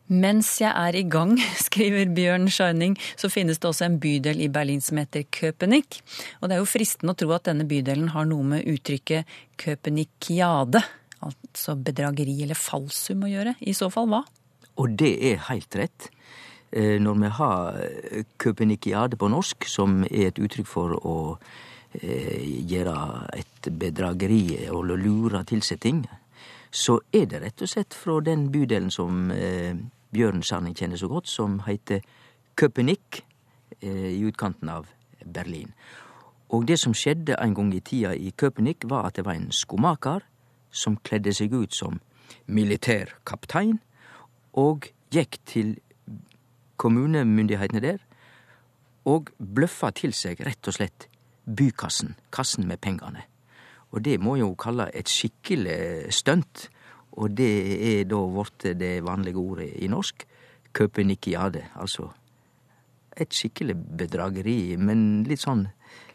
Mens 0.06 0.52
jeg 0.60 0.70
er 0.70 0.94
i 0.94 1.02
gang, 1.10 1.34
skriver 1.66 2.10
Bjørn 2.14 2.46
Scheining, 2.52 2.94
så 3.18 3.30
finnes 3.32 3.58
det 3.58 3.66
også 3.70 3.88
en 3.88 3.98
bydel 4.02 4.42
i 4.44 4.50
Berlin 4.52 4.82
som 4.84 5.00
heter 5.00 5.26
Köpenick. 5.34 5.98
Og 6.40 6.48
det 6.48 6.56
er 6.56 6.62
jo 6.62 6.68
fristende 6.70 7.16
å 7.16 7.18
tro 7.18 7.32
at 7.34 7.48
denne 7.48 7.66
bydelen 7.66 8.12
har 8.14 8.28
noe 8.30 8.46
med 8.54 8.68
uttrykket 8.70 9.26
köpenickiade, 9.58 10.82
altså 11.26 11.74
bedrageri 11.80 12.36
eller 12.44 12.58
falsum, 12.58 13.24
å 13.26 13.32
gjøre. 13.32 13.56
I 13.66 13.74
så 13.74 13.90
fall 13.90 14.06
hva? 14.12 14.22
Og 14.76 14.94
det 15.00 15.14
er 15.32 15.42
heilt 15.48 15.74
rett. 15.80 16.10
Eh, 16.70 17.00
når 17.02 17.18
vi 17.22 17.32
har 17.40 17.80
köpenickiade 18.42 19.18
på 19.18 19.30
norsk, 19.32 19.66
som 19.66 20.04
er 20.06 20.28
et 20.28 20.38
uttrykk 20.38 20.68
for 20.70 20.94
å 21.00 21.16
eh, 21.98 22.46
gjøre 22.68 22.94
et 23.40 23.70
bedrageri 23.74 24.68
og 24.70 24.92
lure 24.92 25.42
til 25.48 25.66
seg 25.66 25.82
ting, 25.82 26.04
så 26.76 26.98
er 27.14 27.24
det 27.30 27.40
rett 27.40 27.62
og 27.64 27.70
slett 27.72 27.96
fra 27.96 28.18
den 28.20 28.50
bydelen 28.52 28.90
som 28.92 29.30
eh, 29.32 29.76
Bjørn 30.12 30.42
Sanning 30.44 30.76
kjenner 30.76 31.00
så 31.00 31.08
godt, 31.08 31.28
som 31.28 31.60
heter 31.64 32.04
Köpenick 32.56 33.22
eh, 33.80 34.12
i 34.12 34.20
utkanten 34.28 34.68
av 34.68 34.90
Berlin. 35.24 35.72
Og 36.52 36.66
det 36.68 36.76
som 36.78 36.94
skjedde 36.94 37.38
en 37.40 37.54
gang 37.56 37.72
i 37.74 37.80
tida 37.80 38.12
i 38.14 38.32
Köpenick, 38.36 38.84
var 38.84 39.08
at 39.08 39.16
det 39.16 39.24
var 39.24 39.38
en 39.38 39.48
skomaker 39.52 40.26
som 40.70 40.98
kledde 41.00 41.32
seg 41.34 41.54
ut 41.56 41.74
som 41.74 41.96
militær 42.46 43.16
kaptein, 43.26 43.78
og 44.52 44.90
gikk 45.12 45.38
til 45.48 45.76
kommunemyndighetene 46.76 47.80
der 47.80 48.04
og 49.06 49.30
bløffa 49.38 49.92
til 49.96 50.12
seg 50.16 50.40
rett 50.44 50.68
og 50.68 50.76
slett 50.76 51.08
bykassen, 51.46 52.16
kassen 52.34 52.66
med 52.68 52.82
pengene. 52.82 53.24
Og 53.96 54.04
det 54.04 54.18
må 54.20 54.36
jo 54.36 54.52
kalle 54.60 54.90
et 54.92 55.08
skikkelig 55.08 56.12
stunt. 56.12 56.68
Og 57.16 57.32
det 57.32 57.52
er 57.80 58.04
da 58.04 58.20
blitt 58.28 58.68
det 58.76 58.98
vanlige 59.06 59.40
ordet 59.40 59.70
i 59.80 59.88
norsk. 59.88 60.26
Køpenikiade. 60.76 61.64
Altså 61.80 62.10
et 63.16 63.32
skikkelig 63.32 63.78
bedrageri, 63.96 64.76
men 64.76 65.24
litt 65.24 65.40
sånn 65.40 65.64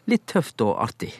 litt 0.06 0.22
tøft 0.30 0.62
og 0.62 0.76
artig. 0.84 1.10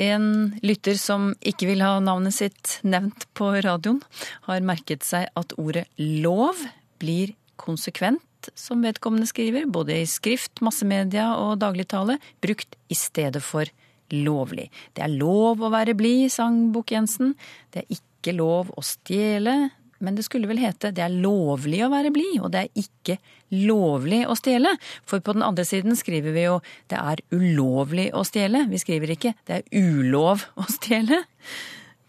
En 0.00 0.54
lytter 0.64 0.96
som 0.96 1.34
ikke 1.44 1.68
vil 1.68 1.84
ha 1.84 1.98
navnet 2.00 2.32
sitt 2.32 2.78
nevnt 2.88 3.26
på 3.36 3.50
radioen, 3.60 4.00
har 4.48 4.64
merket 4.64 5.04
seg 5.04 5.28
at 5.36 5.52
ordet 5.60 5.84
lov 6.00 6.56
blir 7.02 7.34
konsekvent, 7.60 8.48
som 8.56 8.80
vedkommende 8.80 9.28
skriver, 9.28 9.66
både 9.68 9.98
i 10.00 10.08
skrift, 10.08 10.62
massemedia 10.64 11.34
og 11.36 11.58
dagligtale, 11.60 12.16
brukt 12.40 12.78
i 12.88 12.96
stedet 12.96 13.44
for 13.44 13.68
lovlig. 14.14 14.68
Det 14.96 15.04
er 15.04 15.12
lov 15.12 15.62
å 15.62 15.72
være 15.72 15.96
blid, 15.98 16.30
sang 16.32 16.70
Bukk-Jensen. 16.74 17.34
Det 17.72 17.84
er 17.84 18.00
ikke 18.00 18.36
lov 18.36 18.72
å 18.76 18.84
stjele. 18.84 19.70
Men 20.00 20.16
det 20.16 20.24
skulle 20.24 20.48
vel 20.48 20.62
hete 20.62 20.94
det 20.96 21.02
er 21.04 21.12
lovlig 21.12 21.82
å 21.84 21.90
være 21.92 22.12
blid, 22.14 22.38
og 22.40 22.54
det 22.54 22.62
er 22.62 22.80
ikke 22.80 23.18
lovlig 23.52 24.22
å 24.24 24.36
stjele. 24.38 24.72
For 25.08 25.20
på 25.20 25.34
den 25.36 25.44
andre 25.44 25.66
siden 25.68 25.98
skriver 25.98 26.32
vi 26.36 26.46
jo 26.46 26.56
det 26.88 26.96
er 26.96 27.20
ulovlig 27.36 28.08
å 28.16 28.24
stjele. 28.24 28.64
Vi 28.70 28.80
skriver 28.80 29.12
ikke 29.16 29.34
det 29.44 29.60
er 29.60 29.82
ulov 29.82 30.46
å 30.56 30.64
stjele. 30.72 31.20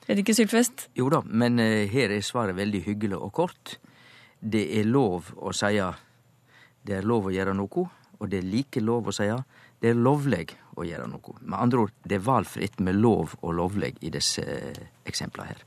Er 0.08 0.16
det 0.16 0.24
ikke, 0.24 0.38
Sylfest? 0.40 0.88
Jo 0.98 1.12
da, 1.12 1.22
men 1.28 1.60
uh, 1.62 1.84
her 1.92 2.16
er 2.16 2.24
svaret 2.26 2.58
veldig 2.58 2.82
hyggelig 2.88 3.20
og 3.20 3.34
kort. 3.36 3.76
Det 4.40 4.64
er 4.80 4.88
lov 4.88 5.34
å 5.38 5.52
seie 5.56 5.92
det 6.82 6.96
er 6.98 7.06
lov 7.06 7.28
å 7.30 7.36
gjøre 7.36 7.54
noe, 7.54 7.84
og 8.18 8.30
det 8.32 8.40
er 8.40 8.48
like 8.48 8.82
lov 8.82 9.12
å 9.12 9.14
seie 9.14 9.36
det 9.82 9.92
er 9.92 10.00
lovleg 10.00 10.56
å 10.78 10.86
gjøre 10.88 11.10
noe. 11.12 11.36
Med 11.42 11.58
andre 11.60 11.86
ord, 11.86 11.94
det 12.08 12.18
er 12.18 12.26
valfritt 12.26 12.80
med 12.84 13.00
lov 13.00 13.36
og 13.42 13.56
lovleg 13.58 14.00
i 14.02 14.12
disse 14.14 14.44
eksemplene 15.08 15.52
her. 15.52 15.66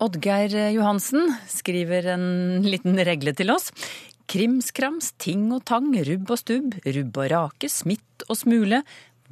Oddgeir 0.00 0.54
Johansen 0.72 1.34
skriver 1.50 2.14
en 2.14 2.62
liten 2.64 2.96
regle 3.04 3.34
til 3.36 3.52
oss. 3.52 3.68
Krimskrams, 4.30 5.12
ting 5.20 5.50
og 5.52 5.66
tang, 5.68 5.90
rubb 6.06 6.30
og 6.30 6.40
stubb, 6.40 6.76
rubb 6.86 7.18
og 7.20 7.30
rake, 7.32 7.68
smitt 7.68 8.24
og 8.28 8.38
smule. 8.38 8.80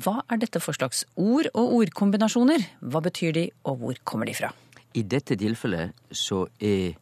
Hva 0.02 0.20
er 0.28 0.42
dette 0.42 0.60
for 0.62 0.76
slags 0.76 1.04
ord 1.16 1.48
og 1.54 1.72
ordkombinasjoner? 1.80 2.66
Hva 2.84 3.02
betyr 3.02 3.32
de, 3.34 3.46
og 3.64 3.80
hvor 3.80 4.02
kommer 4.04 4.28
de 4.28 4.36
fra? 4.36 4.52
I 4.94 5.04
dette 5.06 5.38
tilfellet 5.38 5.96
så 6.10 6.44
er 6.60 6.98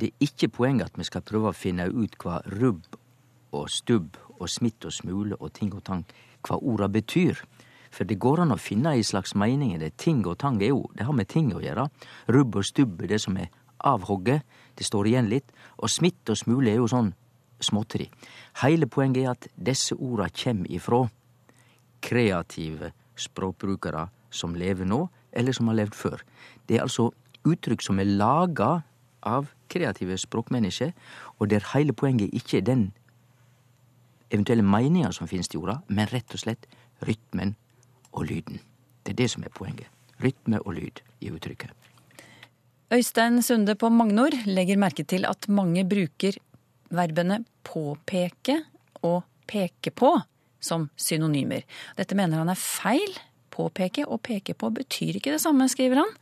det 0.00 0.14
ikke 0.22 0.48
poenget 0.48 0.88
at 0.88 0.98
vi 0.98 1.06
skal 1.06 1.24
prøve 1.26 1.52
å 1.52 1.56
finne 1.56 1.90
ut 1.92 2.16
hva 2.22 2.40
rubb 2.56 2.86
og 3.52 3.68
stubb 3.68 4.16
og 4.38 4.48
smitt 4.48 4.86
og 4.88 4.94
smule 4.94 5.36
og 5.38 5.52
ting 5.58 5.74
og 5.76 5.84
tang 5.84 6.06
hva 6.46 6.58
orda 6.60 6.88
betyr. 6.88 7.38
For 7.90 8.06
det 8.06 8.20
går 8.22 8.44
an 8.44 8.54
å 8.54 8.60
finne 8.60 8.94
ei 8.94 9.02
slags 9.06 9.34
meining 9.34 9.74
i 9.74 9.80
det. 9.80 9.96
Ting 9.98 10.22
og 10.26 10.38
tang 10.38 10.60
er 10.62 10.70
jo, 10.70 10.84
det 10.94 11.06
har 11.08 11.16
med 11.16 11.28
ting 11.28 11.50
å 11.54 11.62
gjøre. 11.62 11.88
Rubb 12.30 12.60
og 12.60 12.66
stubb 12.66 13.02
er 13.02 13.14
det 13.14 13.20
som 13.24 13.38
er 13.40 13.50
avhogget. 13.86 14.44
Det 14.78 14.86
står 14.86 15.10
igjen 15.10 15.30
litt. 15.32 15.50
Og 15.82 15.90
smitt 15.90 16.30
og 16.30 16.38
smule 16.38 16.70
er 16.70 16.78
jo 16.78 16.90
sånn 16.90 17.12
småtteri. 17.60 18.06
Heile 18.62 18.86
poenget 18.86 19.24
er 19.24 19.32
at 19.34 19.48
disse 19.56 19.96
orda 19.98 20.30
kjem 20.30 20.62
ifrå 20.70 21.04
kreative 22.00 22.92
språkbrukarar 23.20 24.08
som 24.32 24.54
lever 24.56 24.88
nå, 24.88 25.08
eller 25.32 25.52
som 25.52 25.68
har 25.68 25.80
levd 25.82 25.96
før. 25.98 26.22
Det 26.66 26.78
er 26.78 26.86
altså 26.86 27.10
uttrykk 27.46 27.82
som 27.84 28.00
er 28.00 28.08
laga 28.08 28.80
av 29.26 29.50
kreative 29.70 30.16
språkmennesker, 30.18 30.94
og 31.38 31.50
der 31.52 31.66
heile 31.74 31.92
poenget 31.92 32.32
ikke 32.36 32.60
er 32.60 32.66
den 32.66 32.86
eventuelle 34.30 34.64
meninger 34.66 35.12
som 35.16 35.28
finnes 35.28 35.50
i 35.54 35.58
orda, 35.58 35.80
men 35.88 36.08
rett 36.10 36.34
og 36.34 36.42
slett 36.42 36.66
rytmen 37.06 37.54
og 38.12 38.26
lyden. 38.30 38.60
Det 39.04 39.14
er 39.14 39.22
det 39.22 39.30
som 39.32 39.44
er 39.44 39.54
poenget. 39.54 39.88
Rytme 40.20 40.60
og 40.64 40.74
lyd 40.76 41.00
i 41.24 41.30
uttrykket. 41.32 41.72
Øystein 42.92 43.42
Sunde 43.42 43.76
på 43.78 43.88
Magnor 43.88 44.34
legger 44.50 44.78
merke 44.80 45.04
til 45.06 45.24
at 45.24 45.46
mange 45.48 45.84
bruker 45.88 46.36
verbene 46.90 47.44
påpeke 47.64 48.56
og 49.06 49.22
peke 49.46 49.92
på 49.94 50.16
som 50.60 50.88
synonymer. 50.98 51.62
Dette 51.96 52.18
mener 52.18 52.42
han 52.42 52.50
er 52.52 52.58
feil. 52.58 53.14
Påpeke 53.50 54.04
og 54.06 54.20
peke 54.26 54.54
på 54.54 54.70
betyr 54.74 55.18
ikke 55.18 55.32
det 55.34 55.40
samme, 55.42 55.66
skriver 55.68 56.02
han. 56.02 56.12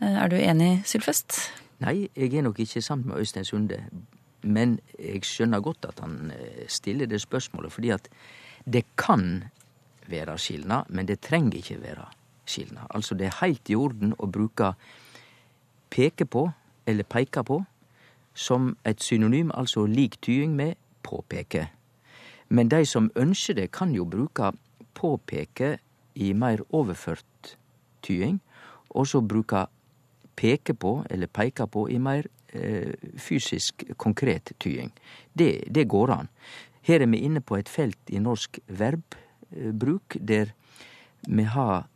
Eh, 0.00 0.18
er 0.24 0.28
du 0.28 0.36
enig, 0.36 0.82
Sylfest? 0.88 1.38
Nei, 1.84 2.08
jeg 2.16 2.34
er 2.34 2.44
nok 2.44 2.60
ikke 2.60 2.82
sammen 2.84 3.08
med 3.08 3.20
Øystein 3.20 3.44
Sunde. 3.44 3.82
Men 4.46 4.78
jeg 4.98 5.24
skjønner 5.26 5.62
godt 5.64 5.88
at 5.88 6.00
han 6.04 6.30
eh, 6.34 6.64
stiller 6.70 7.10
det 7.10 7.20
spørsmålet, 7.22 7.72
fordi 7.72 7.92
at 7.94 8.08
det 8.66 8.84
kan 8.98 9.44
være 10.06 10.38
skilnad, 10.38 10.88
men 10.88 11.08
det 11.08 11.20
trenger 11.20 11.58
ikke 11.58 11.80
være 11.82 12.06
skilnad. 12.46 12.86
Altså, 12.90 13.14
det 13.14 13.26
er 13.26 13.38
heilt 13.40 13.70
i 13.70 13.74
orden 13.74 14.14
å 14.18 14.30
bruke 14.30 14.72
peke 15.90 16.26
på 16.26 16.46
eller 16.86 17.04
peike 17.04 17.42
på 17.46 17.62
som 18.36 18.76
et 18.84 19.02
synonym, 19.02 19.50
altså 19.54 19.86
lik 19.86 20.20
tyding 20.22 20.54
med 20.54 20.76
påpeke. 21.02 21.68
Men 22.48 22.68
de 22.68 22.84
som 22.86 23.10
ønsker 23.16 23.54
det, 23.54 23.70
kan 23.72 23.94
jo 23.94 24.04
bruke 24.04 24.52
påpeke 24.94 25.78
i 26.14 26.32
mer 26.32 26.62
overført 26.70 27.56
tyding, 28.02 28.40
og 28.90 29.06
så 29.06 29.20
bruke 29.20 29.66
peke 30.36 30.74
på 30.74 31.00
eller 31.10 31.26
peike 31.26 31.66
på 31.66 31.88
i 31.88 31.96
eh, 31.96 32.24
fysisk, 33.18 33.84
konkret 33.96 34.52
tying. 34.62 34.92
Det, 35.32 35.66
det, 35.70 35.88
går 35.88 36.12
an. 36.14 36.28
Her 36.86 37.02
er 37.02 37.10
vi 37.10 37.24
inne 37.26 37.40
på 37.40 37.58
et 37.58 37.68
felt 37.68 38.10
i 38.10 38.22
norsk 38.22 38.58
verbbruk 38.66 40.18
der 40.20 40.52
vi 41.26 41.42
har 41.42 41.88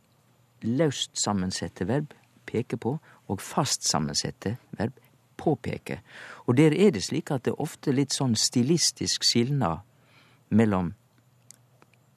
løst 0.61 1.17
sammensette 1.17 1.87
verb, 1.87 2.13
peke 2.45 2.77
på, 2.77 2.97
og 3.27 3.41
fast 3.41 3.87
sammensette 3.87 4.57
verb, 4.77 4.97
påpeke. 5.37 6.01
Og 6.45 6.57
der 6.57 6.75
er 6.75 6.91
det 6.91 7.03
slik 7.03 7.31
at 7.31 7.45
det 7.45 7.55
er 7.55 7.63
ofte 7.63 7.93
litt 7.95 8.13
sånn 8.13 8.35
stilistisk 8.37 9.25
skilna 9.25 9.79
mellom 10.49 10.93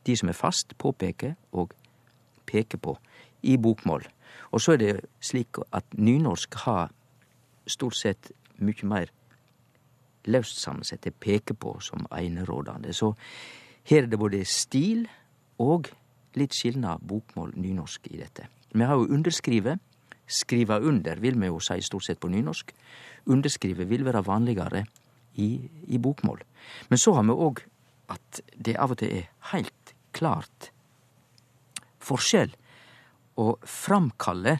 de 0.05 0.17
som 0.19 0.29
er 0.29 0.37
fast, 0.37 0.75
påpeke, 0.79 1.35
og 1.53 1.73
peke 2.45 2.77
på, 2.77 2.97
i 3.43 3.57
bokmål. 3.57 4.05
Og 4.53 4.61
så 4.61 4.75
er 4.75 4.83
det 4.83 4.93
slik 5.25 5.61
at 5.73 5.87
nynorsk 5.97 6.59
har 6.67 6.93
stort 7.67 7.97
sett 7.97 8.33
mykje 8.63 8.89
meir 8.89 9.13
løst 10.31 10.61
sammensette 10.61 11.13
peke 11.21 11.55
på 11.55 11.77
som 11.85 12.07
einerådande. 12.13 12.93
Så 12.97 13.13
her 13.85 14.05
er 14.05 14.09
det 14.09 14.19
både 14.21 14.45
stil 14.49 15.05
og 15.61 15.91
litt 16.39 16.57
skilnad 16.57 17.05
bokmål-nynorsk 17.07 18.09
i 18.11 18.21
dette. 18.23 18.49
Vi 18.75 18.85
har 18.85 18.99
jo 18.99 19.11
underskrive. 19.15 19.79
Skrive 20.27 20.79
under 20.81 21.21
vil 21.21 21.37
vi 21.37 21.51
jo 21.51 21.61
si 21.61 21.77
stort 21.85 22.07
sett 22.07 22.21
på 22.21 22.31
nynorsk. 22.33 22.73
Underskrive 23.29 23.85
vil 23.85 24.07
være 24.07 24.25
vanligere 24.25 24.87
i, 25.37 25.69
i 25.87 25.99
bokmål. 25.99 26.41
Men 26.89 26.99
så 26.99 27.13
har 27.19 27.27
vi 27.29 27.37
òg 27.37 27.61
at 28.15 28.41
det 28.57 28.77
av 28.81 28.95
og 28.95 29.01
til 29.01 29.13
er 29.13 29.29
heilt 29.53 29.95
klart 30.17 30.71
forskjell 32.05 32.53
å 33.41 33.55
framkalle 33.69 34.59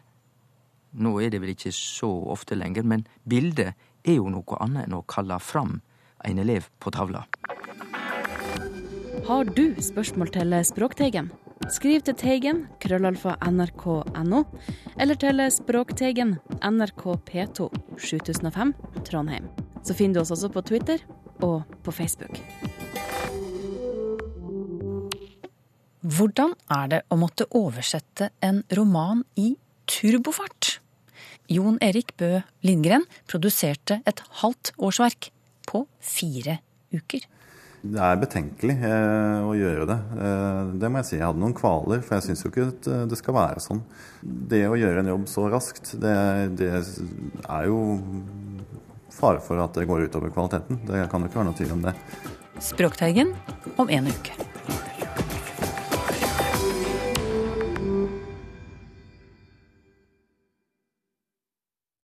Nå 0.95 1.17
er 1.21 1.33
det 1.35 1.41
vel 1.43 1.55
ikke 1.55 1.73
så 1.75 2.11
ofte 2.31 2.59
lenger, 2.59 2.87
men 2.87 3.07
bildet 3.27 3.75
er 4.05 4.19
jo 4.19 4.31
noe 4.31 4.61
annet 4.63 4.87
enn 4.87 4.99
å 4.99 5.05
kalle 5.09 5.41
fram 5.43 5.81
en 6.25 6.39
elev 6.41 6.69
på 6.79 6.93
tavla. 6.95 7.25
Har 9.25 9.49
du 9.57 9.75
spørsmål 9.81 10.31
til 10.35 10.55
Språkteigen? 10.69 11.31
Skriv 11.73 12.03
til 12.05 12.17
Teigen, 12.19 12.65
krøllalfa 12.83 13.39
nrk.no, 13.49 14.43
eller 15.01 15.17
til 15.17 15.41
Språkteigen, 15.55 16.37
NRK 16.61 17.05
P2, 17.25 17.71
7005, 17.97 18.75
Trondheim. 19.07 19.49
Så 19.85 19.97
finner 19.97 20.19
du 20.19 20.25
oss 20.25 20.35
også 20.35 20.51
på 20.53 20.65
Twitter 20.69 21.01
og 21.41 21.63
på 21.85 21.95
Facebook. 21.95 22.41
Hvordan 26.05 26.53
er 26.69 26.89
det 26.93 27.01
å 27.09 27.17
måtte 27.17 27.49
oversette 27.57 28.29
en 28.45 28.61
roman 28.77 29.25
i 29.41 29.55
turbofart? 29.89 30.64
Jon 31.53 31.79
Erik 31.85 32.15
Bø 32.21 32.39
Lindgren 32.65 33.05
produserte 33.31 34.01
et 34.09 34.23
halvt 34.41 34.73
årsverk 34.79 35.31
på 35.69 35.85
fire 36.01 36.59
uker. 36.95 37.27
Det 37.85 38.01
er 38.01 38.17
betenkelig 38.17 38.79
eh, 38.81 39.43
å 39.45 39.53
gjøre 39.59 39.85
det. 39.91 39.99
Eh, 40.25 40.61
det 40.81 40.89
må 40.89 41.03
jeg 41.03 41.09
si. 41.11 41.19
Jeg 41.19 41.27
hadde 41.27 41.43
noen 41.43 41.57
kvaler, 41.57 42.01
for 42.05 42.17
jeg 42.17 42.31
syns 42.31 42.47
jo 42.47 42.53
ikke 42.53 42.71
at 42.71 42.89
det 43.11 43.19
skal 43.21 43.37
være 43.37 43.65
sånn. 43.65 43.83
Det 44.23 44.63
å 44.71 44.79
gjøre 44.81 45.05
en 45.05 45.13
jobb 45.13 45.29
så 45.29 45.51
raskt, 45.53 45.93
det, 46.01 46.17
det 46.57 46.71
er 46.79 47.69
jo 47.69 47.83
fare 49.15 49.43
for 49.45 49.61
at 49.63 49.77
det 49.77 49.87
går 49.91 50.09
utover 50.09 50.33
kvaliteten. 50.33 50.81
Det 50.89 51.05
kan 51.13 51.23
jo 51.23 51.31
ikke 51.31 51.43
være 51.43 51.51
noe 51.51 51.61
tvil 51.61 51.77
om 51.77 51.85
det. 51.85 51.95
Språkteigen 52.65 53.35
om 53.77 53.91
en 53.93 54.09
uke. 54.09 54.37